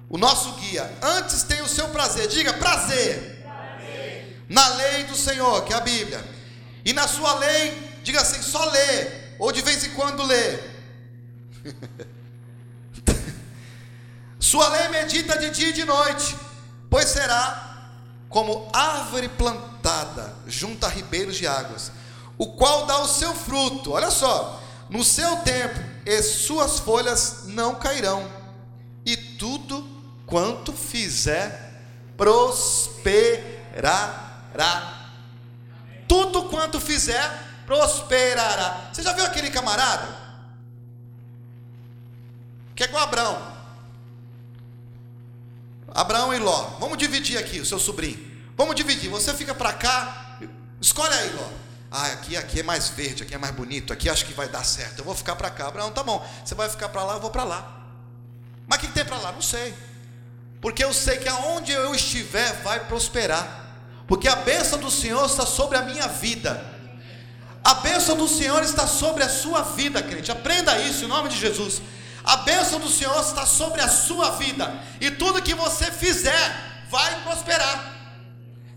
[0.07, 0.87] o nosso guia.
[1.01, 3.41] Antes tem o seu prazer, diga prazer.
[3.41, 4.45] prazer.
[4.47, 6.23] Na lei do Senhor, que é a Bíblia.
[6.85, 9.07] E na sua lei, diga assim, só lê,
[9.39, 10.59] ou de vez em quando lê.
[14.39, 16.35] Sua lei medita de dia e de noite,
[16.89, 17.89] pois será
[18.27, 19.70] como árvore plantada
[20.47, 21.91] junto a ribeiros de águas,
[22.37, 27.75] o qual dá o seu fruto, olha só, no seu tempo, e suas folhas não
[27.75, 28.29] cairão,
[29.05, 29.87] e tudo
[30.25, 31.71] quanto fizer
[32.17, 33.31] prosperará.
[36.07, 38.89] Tudo quanto fizer prosperará.
[38.93, 40.07] Você já viu aquele camarada?
[42.75, 43.51] Que é igual Abraão.
[45.93, 46.77] Abraão e Ló.
[46.79, 48.30] Vamos dividir aqui o seu sobrinho.
[48.55, 49.09] Vamos dividir.
[49.09, 50.37] Você fica para cá.
[50.79, 51.47] Escolhe aí, Ló.
[51.91, 54.63] Ah, aqui, aqui é mais verde, aqui é mais bonito, aqui acho que vai dar
[54.63, 54.99] certo.
[54.99, 55.67] Eu vou ficar para cá.
[55.67, 56.25] Abraão, tá bom.
[56.43, 57.81] Você vai ficar para lá, eu vou para lá.
[58.65, 59.31] Mas o que tem para lá?
[59.31, 59.73] Não sei.
[60.61, 63.75] Porque eu sei que aonde eu estiver vai prosperar.
[64.07, 66.65] Porque a bênção do Senhor está sobre a minha vida.
[67.63, 70.31] A bênção do Senhor está sobre a sua vida, crente.
[70.31, 71.81] Aprenda isso em nome de Jesus.
[72.23, 77.21] A bênção do Senhor está sobre a sua vida, e tudo que você fizer vai
[77.23, 78.00] prosperar.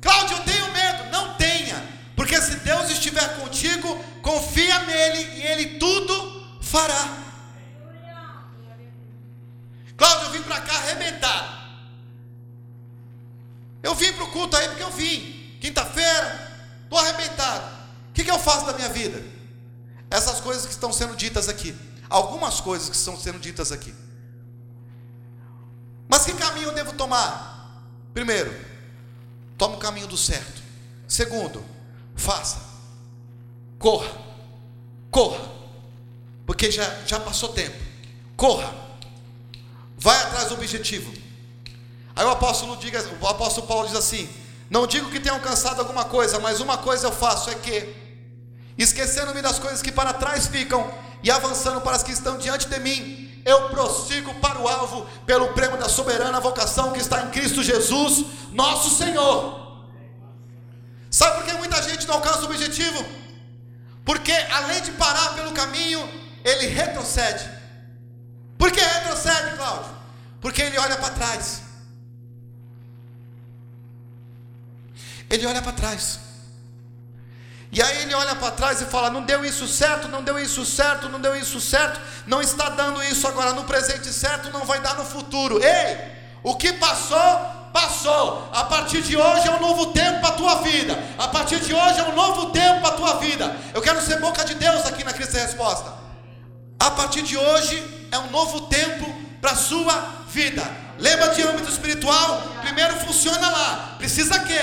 [0.04, 1.10] Cláudio, eu tenho medo.
[1.10, 1.82] Não tenha,
[2.14, 7.24] porque se Deus estiver contigo, confia nele e ele tudo fará.
[9.96, 11.54] Cláudio, eu vim para cá arrebentado.
[13.82, 15.56] Eu vim para o culto aí porque eu vim.
[15.58, 17.64] Quinta-feira, estou arrebentado.
[18.10, 19.22] O que, que eu faço da minha vida?
[20.10, 21.74] Essas coisas que estão sendo ditas aqui.
[22.10, 23.94] Algumas coisas que estão sendo ditas aqui.
[26.08, 27.82] Mas que caminho eu devo tomar?
[28.12, 28.54] Primeiro,
[29.56, 30.62] tome o caminho do certo.
[31.06, 31.64] Segundo,
[32.14, 32.60] faça.
[33.78, 34.10] Corra.
[35.10, 35.40] Corra.
[36.46, 37.76] Porque já, já passou tempo.
[38.36, 38.74] Corra.
[39.96, 41.12] Vai atrás do objetivo.
[42.16, 44.28] Aí o apóstolo, diga, o apóstolo Paulo diz assim:
[44.70, 47.94] Não digo que tenha alcançado alguma coisa, mas uma coisa eu faço é que,
[48.78, 52.78] esquecendo-me das coisas que para trás ficam e avançando para as que estão diante de
[52.78, 57.62] mim, eu prossigo para o alvo pelo prêmio da soberana vocação que está em Cristo
[57.62, 59.82] Jesus, nosso Senhor.
[61.10, 63.04] Sabe por que muita gente não alcança o objetivo?
[64.04, 66.00] Porque além de parar pelo caminho,
[66.44, 67.48] ele retrocede.
[68.58, 69.92] Por que retrocede, Cláudio?
[70.40, 71.62] Porque ele olha para trás.
[75.30, 76.23] Ele olha para trás.
[77.74, 80.64] E aí ele olha para trás e fala: não deu isso certo, não deu isso
[80.64, 84.80] certo, não deu isso certo, não está dando isso agora no presente certo, não vai
[84.80, 85.60] dar no futuro.
[85.60, 85.98] Ei,
[86.44, 87.40] o que passou,
[87.72, 88.48] passou.
[88.52, 90.96] A partir de hoje é um novo tempo para a tua vida.
[91.18, 93.56] A partir de hoje é um novo tempo para a tua vida.
[93.74, 95.92] Eu quero ser boca de Deus aqui na Cristo Resposta.
[96.78, 100.62] A partir de hoje é um novo tempo para a sua vida.
[100.96, 102.40] Lembra de âmbito espiritual?
[102.60, 103.94] Primeiro funciona lá.
[103.98, 104.60] Precisa quê?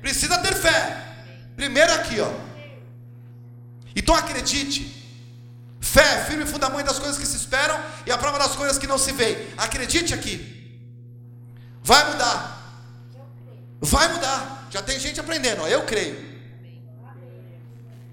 [0.00, 1.02] Precisa ter fé.
[1.54, 2.45] Primeiro aqui, ó.
[3.96, 4.94] Então acredite.
[5.80, 8.86] Fé, é firme fundamento das coisas que se esperam e a prova das coisas que
[8.86, 9.48] não se veem.
[9.56, 10.54] Acredite aqui.
[11.82, 12.84] Vai mudar.
[13.80, 14.68] Vai mudar.
[14.70, 15.68] Já tem gente aprendendo, ó.
[15.68, 16.36] Eu creio.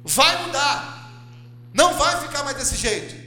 [0.05, 1.11] Vai mudar.
[1.73, 3.21] Não vai ficar mais desse jeito.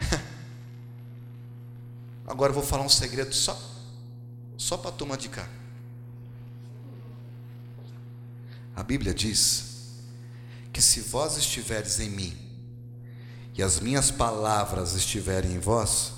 [2.26, 3.60] Agora eu vou falar um segredo só,
[4.56, 5.48] só para a turma de cá.
[8.74, 9.71] A Bíblia diz
[10.72, 12.36] que se vós estiveres em mim
[13.54, 16.12] e as minhas palavras estiverem em vós,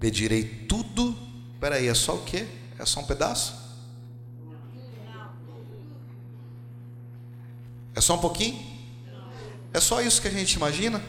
[0.00, 1.16] pedirei tudo.
[1.54, 2.46] Espera aí, é só o quê?
[2.78, 3.54] É só um pedaço?
[7.94, 8.66] É só um pouquinho?
[9.72, 11.02] É só isso que a gente imagina?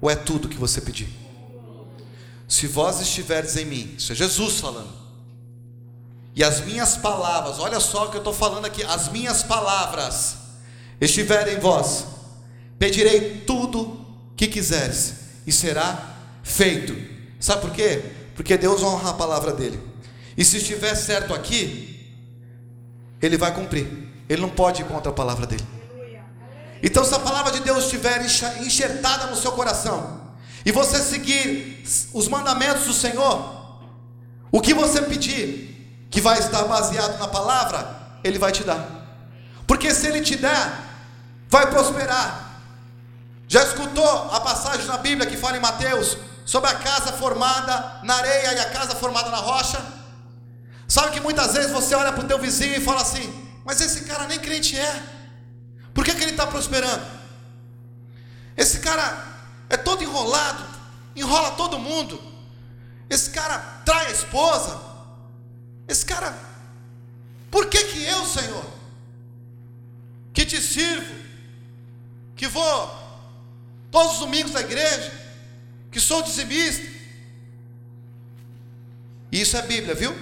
[0.00, 1.08] Ou é tudo que você pedir?
[2.48, 5.02] Se vós estiveres em mim, isso é Jesus falando
[6.34, 10.38] e as minhas palavras, olha só o que eu estou falando aqui, as minhas palavras
[11.04, 12.04] estiverem em vós,
[12.78, 14.04] pedirei tudo
[14.36, 15.14] que quiseres
[15.46, 16.96] e será feito.
[17.40, 18.02] Sabe por quê?
[18.34, 19.80] Porque Deus honra a palavra dele.
[20.36, 22.10] E se estiver certo aqui,
[23.20, 23.86] ele vai cumprir.
[24.28, 25.66] Ele não pode ir contra a palavra dele.
[26.82, 28.24] Então, se a palavra de Deus estiver
[28.60, 30.20] enxertada no seu coração,
[30.64, 33.80] e você seguir os mandamentos do Senhor,
[34.50, 38.86] o que você pedir, que vai estar baseado na palavra, Ele vai te dar.
[39.66, 40.91] Porque se Ele te der,
[41.52, 42.50] vai prosperar.
[43.46, 48.14] Já escutou a passagem na Bíblia que fala em Mateus sobre a casa formada na
[48.14, 49.78] areia e a casa formada na rocha?
[50.88, 53.26] Sabe que muitas vezes você olha para o teu vizinho e fala assim:
[53.66, 55.02] Mas esse cara nem crente é.
[55.92, 57.04] Por que, que ele está prosperando?
[58.56, 59.22] Esse cara
[59.68, 60.64] é todo enrolado,
[61.14, 62.18] enrola todo mundo.
[63.10, 64.80] Esse cara trai a esposa,
[65.86, 66.34] esse cara,
[67.50, 68.64] por que que eu, Senhor,
[70.32, 71.21] que te sirvo,
[72.42, 72.92] que vou
[73.88, 75.12] todos os domingos à igreja,
[75.92, 76.84] que sou dizimista,
[79.30, 80.12] isso é Bíblia, viu?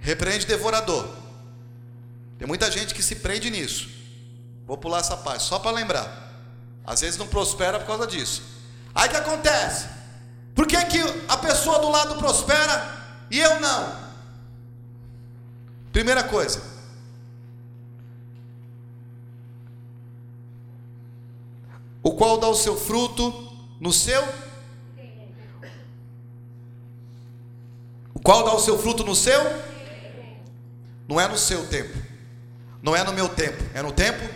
[0.00, 1.08] Repreende devorador.
[2.40, 3.88] Tem muita gente que se prende nisso.
[4.66, 6.32] Vou pular essa parte, só para lembrar.
[6.84, 8.42] Às vezes não prospera por causa disso.
[8.92, 9.86] Aí o que acontece?
[10.56, 12.96] Por que, que a pessoa do lado prospera
[13.30, 13.96] e eu não.
[15.92, 16.69] Primeira coisa.
[22.10, 24.20] O qual dá o seu fruto no seu
[28.12, 29.40] O qual dá o seu fruto no seu
[31.06, 31.96] Não é no seu tempo.
[32.82, 34.28] Não é no meu tempo, é no tempo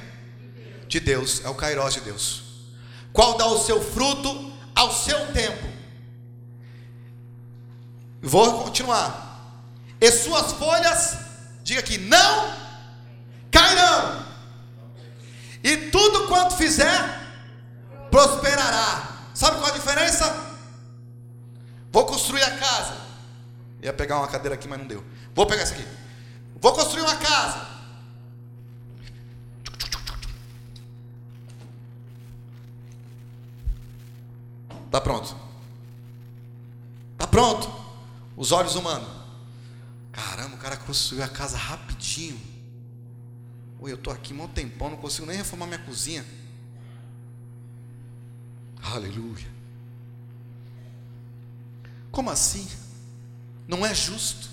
[0.86, 2.42] de Deus, é o Kairos de Deus.
[3.12, 5.66] Qual dá o seu fruto ao seu tempo.
[8.22, 9.64] Vou continuar.
[10.00, 11.16] E suas folhas,
[11.64, 12.54] diga aqui, não
[13.50, 14.24] cairão.
[15.64, 17.23] E tudo quanto fizer,
[18.14, 19.26] prosperará.
[19.34, 20.24] Sabe qual a diferença?
[21.90, 22.96] Vou construir a casa.
[23.82, 25.04] Ia pegar uma cadeira aqui, mas não deu.
[25.34, 25.84] Vou pegar essa aqui.
[26.60, 27.74] Vou construir uma casa.
[34.92, 35.36] Tá pronto.
[37.18, 37.68] Tá pronto.
[38.36, 39.08] Os olhos humanos.
[40.12, 42.40] Caramba, o cara construiu a casa rapidinho.
[43.80, 46.24] Oi, eu tô aqui um tempão, não consigo nem reformar minha cozinha.
[48.82, 49.52] Aleluia.
[52.10, 52.68] Como assim?
[53.66, 54.48] Não é justo.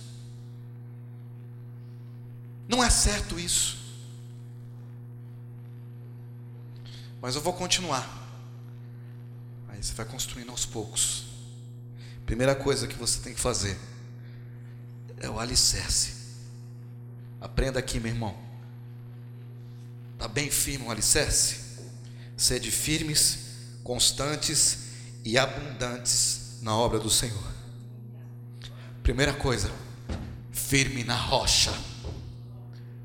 [2.68, 3.78] Não é certo isso.
[7.22, 8.08] Mas eu vou continuar.
[9.70, 11.26] Aí você vai construindo aos poucos.
[12.26, 13.78] Primeira coisa que você tem que fazer
[15.18, 16.14] é o alicerce.
[17.40, 18.36] Aprenda aqui, meu irmão.
[20.14, 21.60] Está bem firme o alicerce?
[22.38, 23.51] Sede firmes,
[23.84, 24.92] constantes
[25.24, 27.52] e abundantes na obra do Senhor.
[29.04, 29.72] Primeira coisa,
[30.52, 31.74] firme na rocha.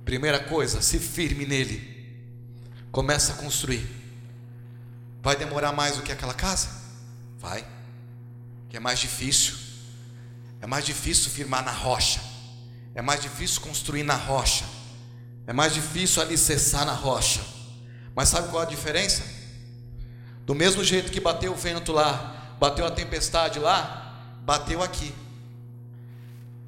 [0.04, 1.94] Primeira coisa, se firme nele.
[2.92, 3.86] Começa a construir.
[5.22, 6.68] Vai demorar mais do que aquela casa?
[7.38, 7.66] Vai.
[8.68, 9.54] Que é mais difícil.
[10.60, 12.20] É mais difícil firmar na rocha.
[12.94, 14.64] É mais difícil construir na rocha.
[15.46, 17.44] É mais difícil alicerçar na rocha.
[18.14, 19.35] Mas sabe qual a diferença?
[20.46, 25.12] Do mesmo jeito que bateu o vento lá, bateu a tempestade lá, bateu aqui.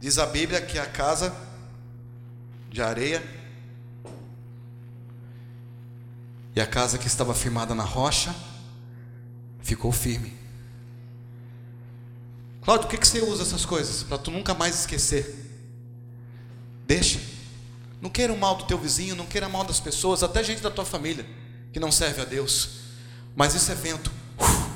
[0.01, 1.35] Diz a Bíblia que a casa
[2.71, 3.23] de areia
[6.57, 8.35] e a casa que estava firmada na rocha
[9.61, 10.37] ficou firme.
[12.63, 14.03] Cláudio, por que, que você usa essas coisas?
[14.03, 15.37] Para tu nunca mais esquecer.
[16.85, 17.21] Deixa.
[18.01, 20.61] Não queira o mal do teu vizinho, não queira o mal das pessoas, até gente
[20.61, 21.25] da tua família
[21.73, 22.88] que não serve a Deus.
[23.39, 24.11] Mas isso é vento.
[24.37, 24.69] Uf,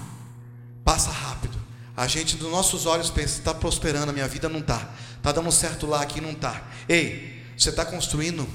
[0.85, 1.59] passa rápido.
[1.97, 4.89] A gente dos nossos olhos pensa, está prosperando, a minha vida não está.
[5.17, 6.63] Está dando certo lá, aqui não está.
[6.89, 8.49] Ei, você está construindo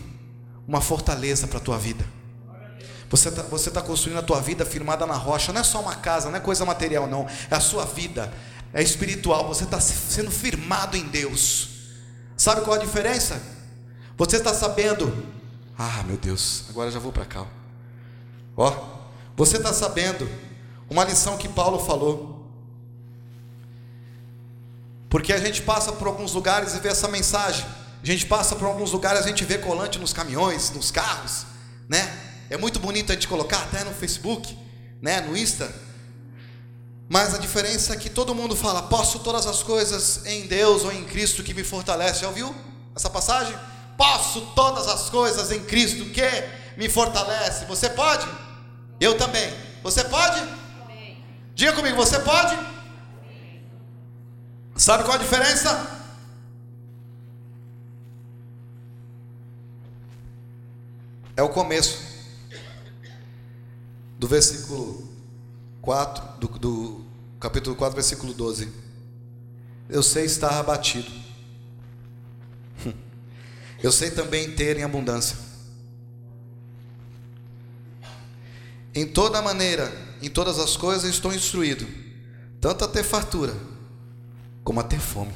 [0.65, 2.05] uma fortaleza para a tua vida.
[3.09, 5.51] Você está você tá construindo a tua vida firmada na rocha.
[5.51, 7.27] Não é só uma casa, não é coisa material, não.
[7.51, 8.31] É a sua vida.
[8.73, 9.45] É espiritual.
[9.49, 11.67] Você está sendo firmado em Deus.
[12.37, 13.41] Sabe qual a diferença?
[14.17, 15.27] Você está sabendo.
[15.77, 17.45] Ah, meu Deus, agora já vou para cá.
[18.55, 18.96] Ó,
[19.37, 20.27] você está sabendo
[20.89, 22.43] uma lição que Paulo falou.
[25.07, 27.63] Porque a gente passa por alguns lugares e vê essa mensagem.
[28.01, 31.45] A gente passa por alguns lugares, a gente vê colante nos caminhões, nos carros,
[31.87, 32.19] né?
[32.49, 34.57] É muito bonito a gente colocar até no Facebook,
[35.01, 35.71] né, no Insta.
[37.07, 40.91] Mas a diferença é que todo mundo fala: "Posso todas as coisas em Deus ou
[40.91, 42.21] em Cristo que me fortalece".
[42.21, 42.55] Já ouviu
[42.95, 43.55] essa passagem?
[43.95, 46.27] Posso todas as coisas em Cristo que
[46.75, 47.65] me fortalece.
[47.65, 48.27] Você pode?
[48.99, 49.53] Eu também.
[49.83, 50.41] Você pode?
[51.53, 52.55] Diga comigo, você pode?
[54.75, 55.97] Sabe qual a diferença?
[61.35, 61.99] É o começo
[64.17, 65.07] do versículo
[65.81, 67.05] 4, do, do
[67.39, 68.71] capítulo 4, versículo 12.
[69.89, 71.11] Eu sei estar abatido.
[73.81, 75.46] Eu sei também ter em abundância.
[78.97, 81.87] Em toda maneira, em todas as coisas estou instruído,
[82.59, 83.55] tanto a ter fartura,
[84.63, 85.35] como a ter fome.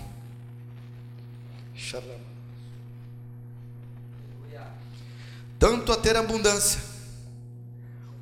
[5.60, 6.82] Tanto a ter abundância,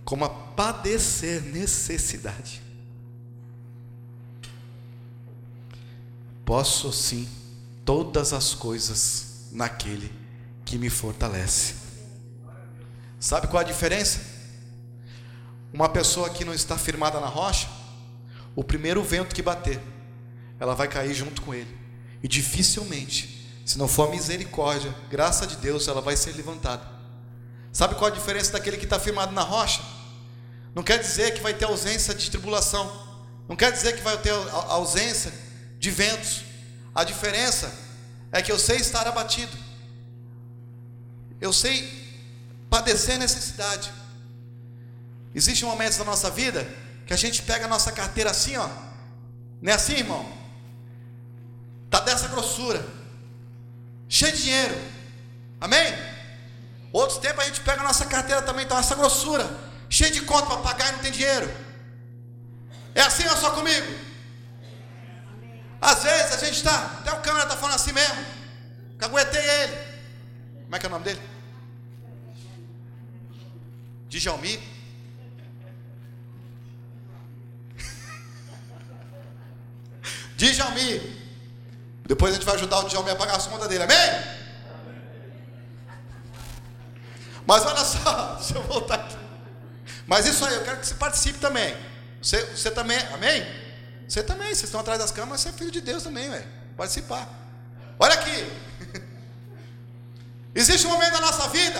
[0.03, 2.61] como a padecer necessidade.
[6.43, 7.29] Posso sim
[7.85, 10.11] todas as coisas naquele
[10.65, 11.75] que me fortalece.
[13.21, 14.38] Sabe qual a diferença?
[15.71, 17.67] Uma pessoa que não está firmada na rocha,
[18.55, 19.79] o primeiro vento que bater,
[20.59, 21.77] ela vai cair junto com ele.
[22.21, 26.83] E dificilmente, se não for a misericórdia, graça de Deus, ela vai ser levantada.
[27.71, 29.81] Sabe qual a diferença daquele que está firmado na rocha?
[30.73, 33.07] Não quer dizer que vai ter ausência de tribulação.
[33.47, 34.31] Não quer dizer que vai ter
[34.67, 35.31] ausência
[35.77, 36.43] de ventos.
[36.93, 37.71] A diferença
[38.31, 39.55] é que eu sei estar abatido.
[41.39, 41.87] Eu sei
[42.69, 43.91] padecer necessidade.
[45.33, 46.67] Existem momentos da nossa vida
[47.05, 48.67] que a gente pega a nossa carteira assim, ó.
[49.61, 50.31] Não é assim, irmão?
[51.89, 52.85] Tá dessa grossura.
[54.07, 54.75] Cheio de dinheiro.
[55.61, 55.93] Amém?
[56.91, 60.45] Outros tempos a gente pega a nossa carteira também, tá essa grossura cheio de conta
[60.45, 61.49] para pagar e não tem dinheiro.
[62.93, 63.87] É assim ou só comigo?
[65.81, 68.25] Às vezes a gente está, até o câmera está falando assim mesmo.
[68.97, 69.77] Caguetei ele.
[70.63, 71.21] Como é que é o nome dele?
[74.09, 74.78] Djalmi.
[80.39, 81.19] Djalmi.
[82.05, 83.97] Depois a gente vai ajudar o Djalma a pagar as contas dele, amém?
[87.45, 89.17] Mas olha só, deixa eu voltar aqui.
[90.07, 91.75] Mas isso aí, eu quero que você participe também.
[92.21, 93.45] Você, você também, amém?
[94.07, 96.47] Você também, vocês estão atrás das câmeras, você é filho de Deus também, velho.
[96.75, 97.27] Participar.
[97.99, 98.51] Olha aqui.
[100.55, 101.79] Existe um momento da nossa vida,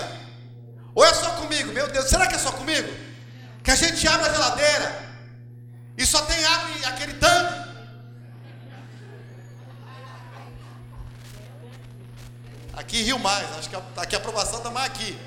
[0.94, 2.88] ou é só comigo, meu Deus, será que é só comigo?
[3.64, 5.10] Que a gente abre a geladeira
[5.98, 7.69] e só tem água aquele tanque.
[12.80, 15.20] Aqui riu mais, acho que a, aqui a aprovação está mais aqui.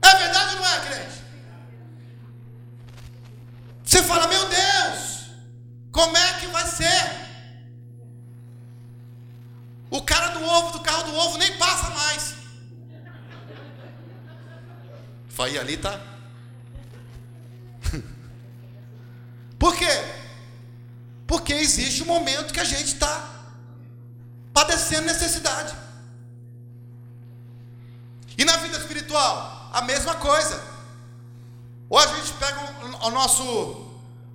[0.00, 1.22] É verdade ou não é, crente?
[3.84, 5.26] Você fala, meu Deus,
[5.90, 7.02] como é que vai ser?
[9.90, 12.34] O cara do ovo, do carro do ovo, nem passa mais.
[15.30, 16.00] Foi ali, tá?
[19.58, 20.22] Por quê?
[21.44, 23.28] Porque existe um momento que a gente está
[24.50, 25.74] padecendo necessidade.
[28.38, 30.58] E na vida espiritual, a mesma coisa.
[31.90, 32.58] Ou a gente pega
[33.02, 33.90] o nosso,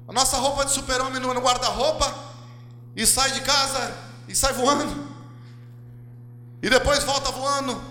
[0.08, 2.14] a nossa roupa de super-homem no guarda-roupa
[2.96, 3.92] e sai de casa
[4.28, 5.08] e sai voando.
[6.62, 7.84] E depois volta voando.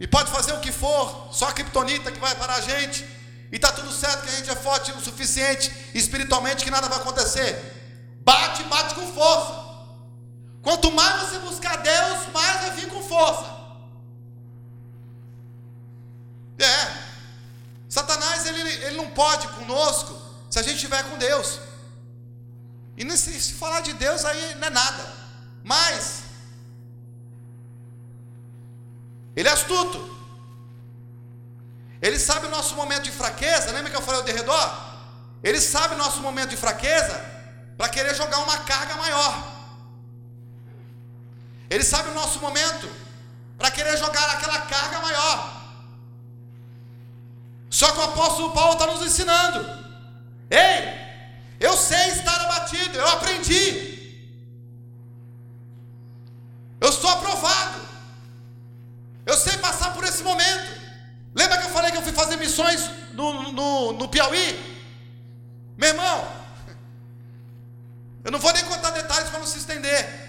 [0.00, 3.04] E pode fazer o que for, só a criptonita que vai parar a gente.
[3.52, 7.00] E está tudo certo que a gente é forte o suficiente espiritualmente que nada vai
[7.00, 7.73] acontecer.
[8.24, 9.64] Bate, bate com força.
[10.62, 13.54] Quanto mais você buscar Deus, mais vai vir com força.
[16.58, 17.04] É.
[17.88, 20.20] Satanás, ele, ele não pode conosco
[20.50, 21.60] se a gente estiver com Deus.
[22.96, 25.12] E nesse, se falar de Deus aí não é nada.
[25.62, 26.22] Mas,
[29.36, 30.14] ele é astuto.
[32.00, 33.70] Ele sabe o nosso momento de fraqueza.
[33.72, 34.66] Lembra que eu falei o derredor?
[35.42, 37.33] Ele sabe o nosso momento de fraqueza
[37.76, 39.54] para querer jogar uma carga maior.
[41.68, 42.88] Ele sabe o nosso momento
[43.58, 45.62] para querer jogar aquela carga maior.
[47.70, 49.58] Só que o apóstolo Paulo está nos ensinando:
[50.50, 50.94] ei,
[51.58, 54.22] eu sei estar abatido, eu aprendi,
[56.80, 57.80] eu sou aprovado,
[59.26, 60.84] eu sei passar por esse momento.
[61.34, 64.72] Lembra que eu falei que eu fui fazer missões no, no, no Piauí?
[65.76, 66.43] Meu irmão,
[68.24, 70.24] eu não vou nem contar detalhes para não se estender.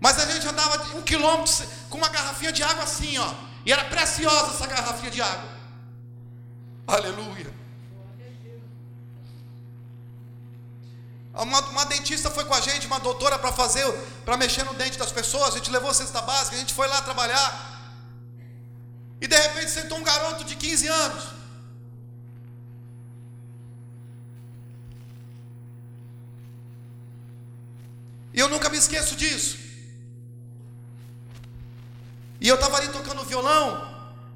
[0.00, 3.34] Mas a gente andava um quilômetro com uma garrafinha de água assim, ó.
[3.66, 5.50] E era preciosa essa garrafinha de água.
[6.86, 7.52] Aleluia.
[11.34, 13.84] Uma, uma, dentista foi com a gente, uma doutora para fazer,
[14.24, 15.54] para mexer no dente das pessoas.
[15.54, 17.50] A gente levou a cesta básica, a gente foi lá trabalhar.
[19.20, 21.24] E de repente sentou um garoto de 15 anos.
[28.34, 29.56] E eu nunca me esqueço disso.
[32.40, 33.66] E eu estava ali tocando violão,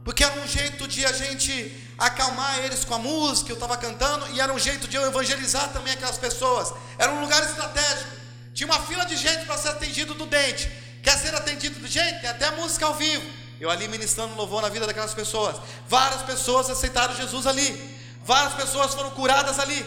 [0.04, 1.52] porque era um jeito de a gente
[1.98, 5.68] acalmar eles com a música, eu estava cantando, e era um jeito de eu evangelizar
[5.72, 6.72] também aquelas pessoas.
[6.96, 8.10] Era um lugar estratégico.
[8.54, 10.70] Tinha uma fila de gente para ser atendido do dente.
[11.02, 12.20] Quer ser atendido do gente?
[12.20, 13.28] Tem até música ao vivo.
[13.60, 15.56] Eu ali ministrando louvor na vida daquelas pessoas.
[15.88, 17.98] Várias pessoas aceitaram Jesus ali.
[18.24, 19.84] Várias pessoas foram curadas ali.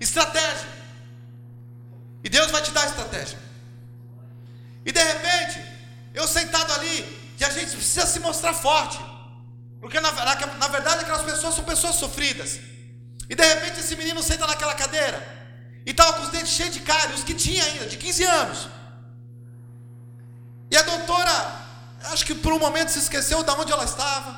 [0.00, 0.71] Estratégia.
[2.24, 3.38] E Deus vai te dar estratégia.
[4.84, 5.60] E de repente,
[6.14, 8.98] eu sentado ali, e a gente precisa se mostrar forte.
[9.80, 12.60] Porque na, na, na verdade aquelas pessoas são pessoas sofridas.
[13.28, 15.20] E de repente esse menino senta naquela cadeira.
[15.84, 18.68] E estava com os dentes cheios de cárie, os que tinha ainda, de 15 anos.
[20.70, 21.34] E a doutora,
[22.12, 24.30] acho que por um momento se esqueceu de onde ela estava.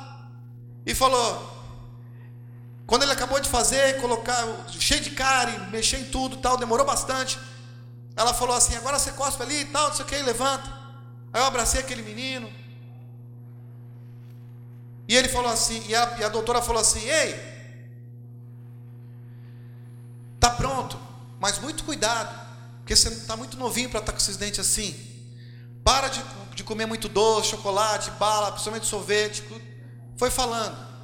[0.85, 1.55] E falou:
[2.87, 4.43] quando ele acabou de fazer, colocar
[4.79, 7.37] cheio de cárie, mexer em tudo tal, demorou bastante.
[8.15, 10.67] Ela falou assim: agora você cospe ali e tal, não sei o que, levanta.
[11.33, 12.51] Aí eu abracei aquele menino.
[15.07, 17.39] E ele falou assim, e a, e a doutora falou assim: ei,
[20.39, 20.97] tá pronto,
[21.39, 22.33] mas muito cuidado,
[22.79, 24.95] porque você está muito novinho para estar tá com esses dentes assim.
[25.83, 26.23] Para de,
[26.55, 29.43] de comer muito doce, chocolate, bala, principalmente sorvete.
[30.17, 30.94] Foi falando.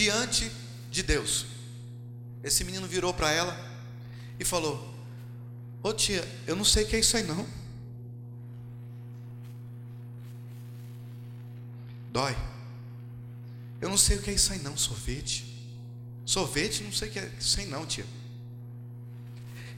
[0.00, 0.50] Diante
[0.90, 1.44] de Deus.
[2.42, 3.54] Esse menino virou para ela
[4.38, 4.94] e falou:
[5.82, 7.46] Ô tia, eu não sei o que é isso aí não.
[12.10, 12.34] Dói.
[13.78, 15.44] Eu não sei o que é isso aí não, sorvete.
[16.24, 18.06] Sorvete, não sei o que é isso aí não, tia.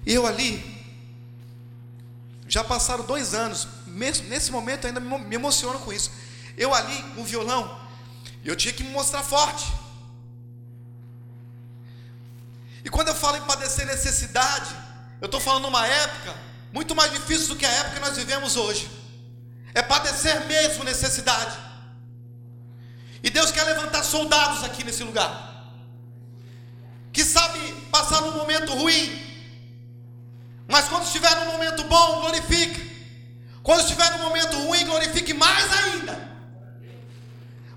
[0.07, 0.63] E eu ali,
[2.47, 6.13] já passaram dois anos, mesmo nesse momento ainda me emociono com isso.
[6.57, 7.81] Eu ali com o violão,
[8.45, 9.82] eu tinha que me mostrar forte.
[12.85, 14.71] E quando eu falo em padecer necessidade,
[15.21, 16.35] eu estou falando uma época
[16.73, 18.91] muito mais difícil do que a época que nós vivemos hoje.
[19.75, 21.57] É padecer mesmo necessidade.
[23.23, 25.71] E Deus quer levantar soldados aqui nesse lugar.
[27.13, 27.59] Que sabe
[27.91, 29.21] passar num momento ruim.
[30.67, 32.91] Mas quando estiver num momento bom, glorifique.
[33.63, 36.33] Quando estiver num momento ruim, glorifique mais ainda.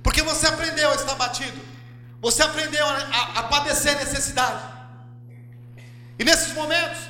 [0.02, 1.62] Porque você aprendeu a estar batido.
[2.22, 4.75] Você aprendeu a, a, a padecer necessidade.
[6.18, 7.02] E nesses momentos,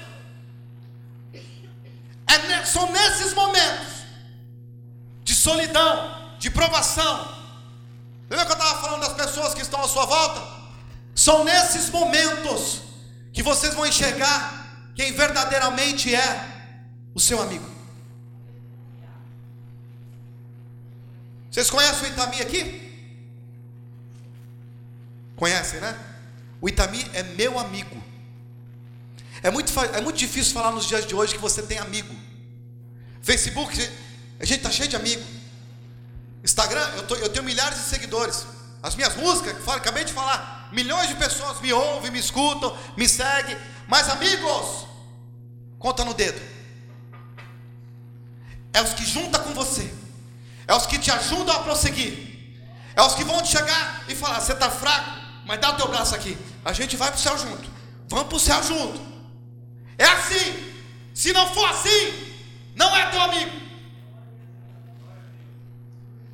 [2.28, 3.88] é, são nesses momentos
[5.24, 7.36] de solidão, de provação.
[8.30, 10.41] Lembra que eu estava falando das pessoas que estão à sua volta?
[11.14, 12.82] São nesses momentos
[13.32, 16.45] que vocês vão enxergar quem verdadeiramente é
[17.14, 17.70] o seu amigo.
[21.51, 22.82] Vocês conhecem o Itami aqui?
[25.36, 25.97] Conhecem, né?
[26.60, 28.14] O Itami é meu amigo.
[29.44, 32.14] É muito, é muito difícil falar nos dias de hoje que você tem amigo.
[33.22, 33.78] Facebook,
[34.40, 35.24] a gente está cheio de amigo.
[36.44, 38.46] Instagram, eu, tô, eu, tenho milhares de seguidores.
[38.82, 43.10] As minhas músicas, falo, acabei de falar, milhões de pessoas me ouvem, me escutam, me
[43.10, 43.58] seguem.
[43.88, 44.86] Mas amigos,
[45.80, 46.40] conta no dedo.
[48.74, 49.92] É os que juntam com você.
[50.68, 52.36] É os que te ajudam a prosseguir.
[52.96, 55.88] É os que vão te chegar e falar: você está fraco, mas dá o teu
[55.88, 56.38] braço aqui.
[56.64, 57.70] A gente vai para o céu junto.
[58.08, 59.14] Vamos para o céu junto.
[59.98, 60.74] É assim.
[61.14, 62.34] Se não for assim,
[62.76, 63.66] não é teu amigo.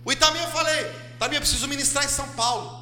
[0.04, 2.82] O Itami eu falei, Itami, eu preciso ministrar em São Paulo.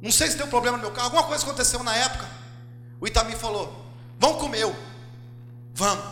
[0.00, 2.26] Não sei se tem um problema no meu carro, alguma coisa aconteceu na época.
[3.00, 3.84] O Itami falou:
[4.18, 4.66] Vamos comer.
[5.74, 6.04] Vamos.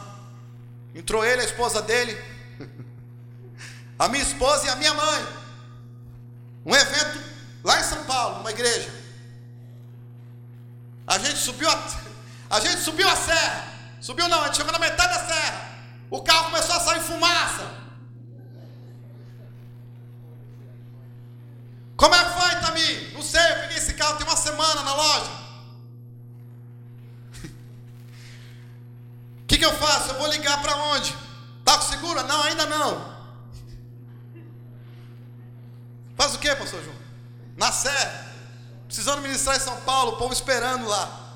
[0.94, 2.20] Entrou ele, a esposa dele,
[3.98, 5.26] a minha esposa e a minha mãe.
[6.66, 7.22] Um evento
[7.62, 8.92] lá em São Paulo, numa igreja.
[11.06, 11.82] A gente subiu a,
[12.56, 13.67] a gente subiu a serra.
[14.00, 15.68] Subiu não, a gente chegou na metade da serra.
[16.10, 17.78] O carro começou a sair fumaça.
[21.96, 23.12] Como é que foi, Tami?
[23.12, 25.30] Não sei, eu peguei esse carro tem uma semana na loja.
[29.42, 30.10] O que, que eu faço?
[30.10, 31.14] Eu vou ligar para onde?
[31.64, 32.22] Tá com segura?
[32.22, 33.18] Não, ainda não.
[36.16, 36.96] Faz o que, pastor João?
[37.56, 38.26] Na Sé.
[38.86, 41.34] Precisando ministrar em São Paulo, o povo esperando lá.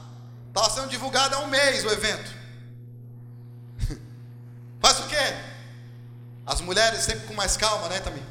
[0.49, 2.41] Estava sendo divulgado há um mês o evento.
[4.83, 5.35] Faz o quê?
[6.45, 8.22] As mulheres sempre com mais calma, né, também?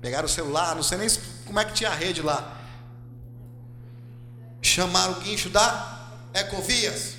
[0.00, 1.08] Pegaram o celular, não sei nem
[1.44, 2.56] como é que tinha a rede lá.
[4.62, 7.14] Chamaram o guincho da Ecovias.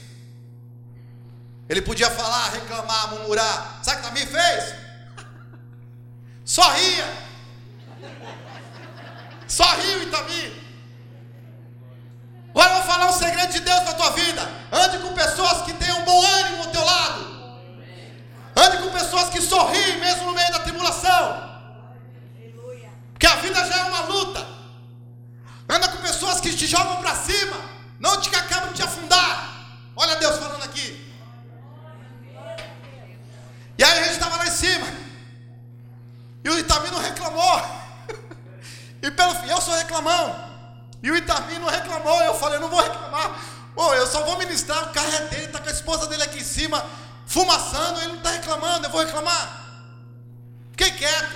[1.68, 3.80] Ele podia falar, reclamar, murmurar.
[3.84, 4.74] Sabe o que também fez?
[6.46, 7.06] Sorria.
[9.46, 10.68] Sorriu, Itami.
[12.50, 14.42] Agora eu vou falar um segredo de Deus para a tua vida.
[14.72, 17.37] Ande com pessoas que tenham bom ânimo ao teu lado.
[18.58, 21.48] Ande com pessoas que sorriem mesmo no meio da tribulação.
[23.14, 24.46] Porque a vida já é uma luta.
[25.70, 27.56] Anda com pessoas que te jogam para cima,
[28.00, 29.54] não te acabam de te afundar.
[29.96, 31.06] Olha Deus falando aqui.
[33.78, 34.88] E aí a gente estava lá em cima.
[36.44, 37.62] E o Itamino reclamou.
[39.04, 40.36] e pelo fim, eu sou reclamão.
[41.04, 42.22] E o Itamino reclamou.
[42.24, 43.40] Eu falei, eu não vou reclamar.
[43.76, 44.86] Pô, eu só vou ministrar.
[44.86, 46.84] O carro é dele, está com a esposa dele aqui em cima,
[47.28, 48.00] fumaçando.
[48.00, 49.66] Ele não está reclamando, eu vou reclamar.
[50.72, 51.36] Fiquei quieto.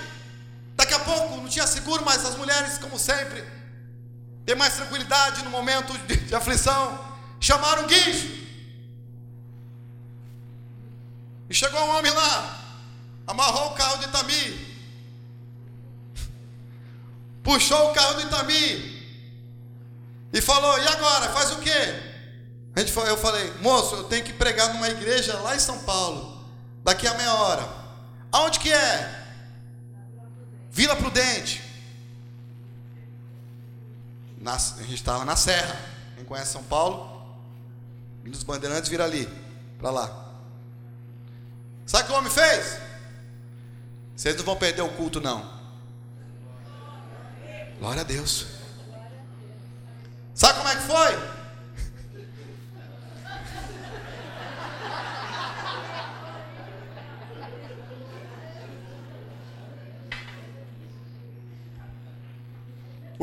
[0.74, 3.44] Daqui a pouco não tinha seguro, mas as mulheres, como sempre,
[4.44, 6.98] têm mais tranquilidade no momento de, de aflição.
[7.38, 8.42] Chamaram o guincho.
[11.48, 12.58] E chegou um homem lá,
[13.26, 14.76] amarrou o carro de Itami,
[17.42, 19.02] puxou o carro do Itami
[20.32, 21.28] e falou: E agora?
[21.28, 22.11] Faz o quê?
[22.82, 26.44] Gente, eu falei: Moço, eu tenho que pregar numa igreja lá em São Paulo,
[26.82, 27.68] daqui a meia hora.
[28.32, 29.24] Aonde que é?
[30.70, 31.62] Vila Prudente.
[34.40, 35.78] Na, a gente estava na Serra.
[36.16, 37.22] Quem conhece São Paulo?
[38.24, 39.28] Dos Bandeirantes, vira ali,
[39.78, 40.32] para lá.
[41.86, 42.78] Sabe o que o homem fez?
[44.16, 45.60] Vocês não vão perder o culto, não.
[47.78, 48.46] Glória a Deus.
[50.34, 51.31] Sabe como é que foi?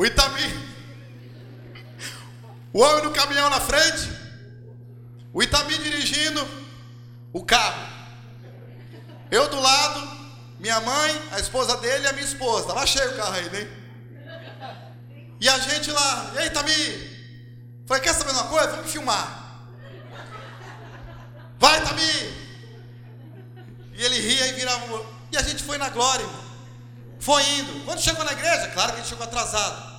[0.00, 0.48] O Itami.
[2.72, 4.08] O homem no caminhão na frente.
[5.30, 6.40] O Itami dirigindo
[7.34, 7.86] o carro.
[9.30, 10.00] Eu do lado,
[10.58, 12.68] minha mãe, a esposa dele e a minha esposa.
[12.68, 13.68] Tava cheio o carro aí, né?
[15.38, 16.72] E a gente lá, e aí, Tami?
[17.86, 18.68] Falei, quer saber uma coisa?
[18.68, 19.68] Vamos filmar.
[21.58, 22.10] Vai, Tami!
[23.92, 25.04] E ele ria e virava.
[25.30, 26.44] E a gente foi na glória, irmão.
[27.18, 27.84] Foi indo.
[27.84, 29.89] Quando chegou na igreja, claro que a gente chegou atrasado.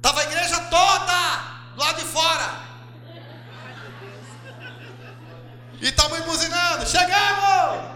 [0.00, 1.40] Tava a igreja toda
[1.74, 2.60] do lado de fora.
[5.80, 6.86] E estamos buzinando.
[6.86, 7.90] Chegamos!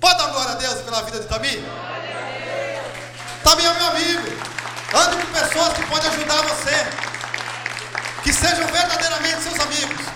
[0.00, 1.64] Pode dar glória a Deus pela vida de Tami?
[3.44, 4.28] Tami é meu amigo.
[4.94, 6.86] Ande com pessoas que podem ajudar você.
[8.22, 10.06] Que sejam verdadeiramente seus amigos.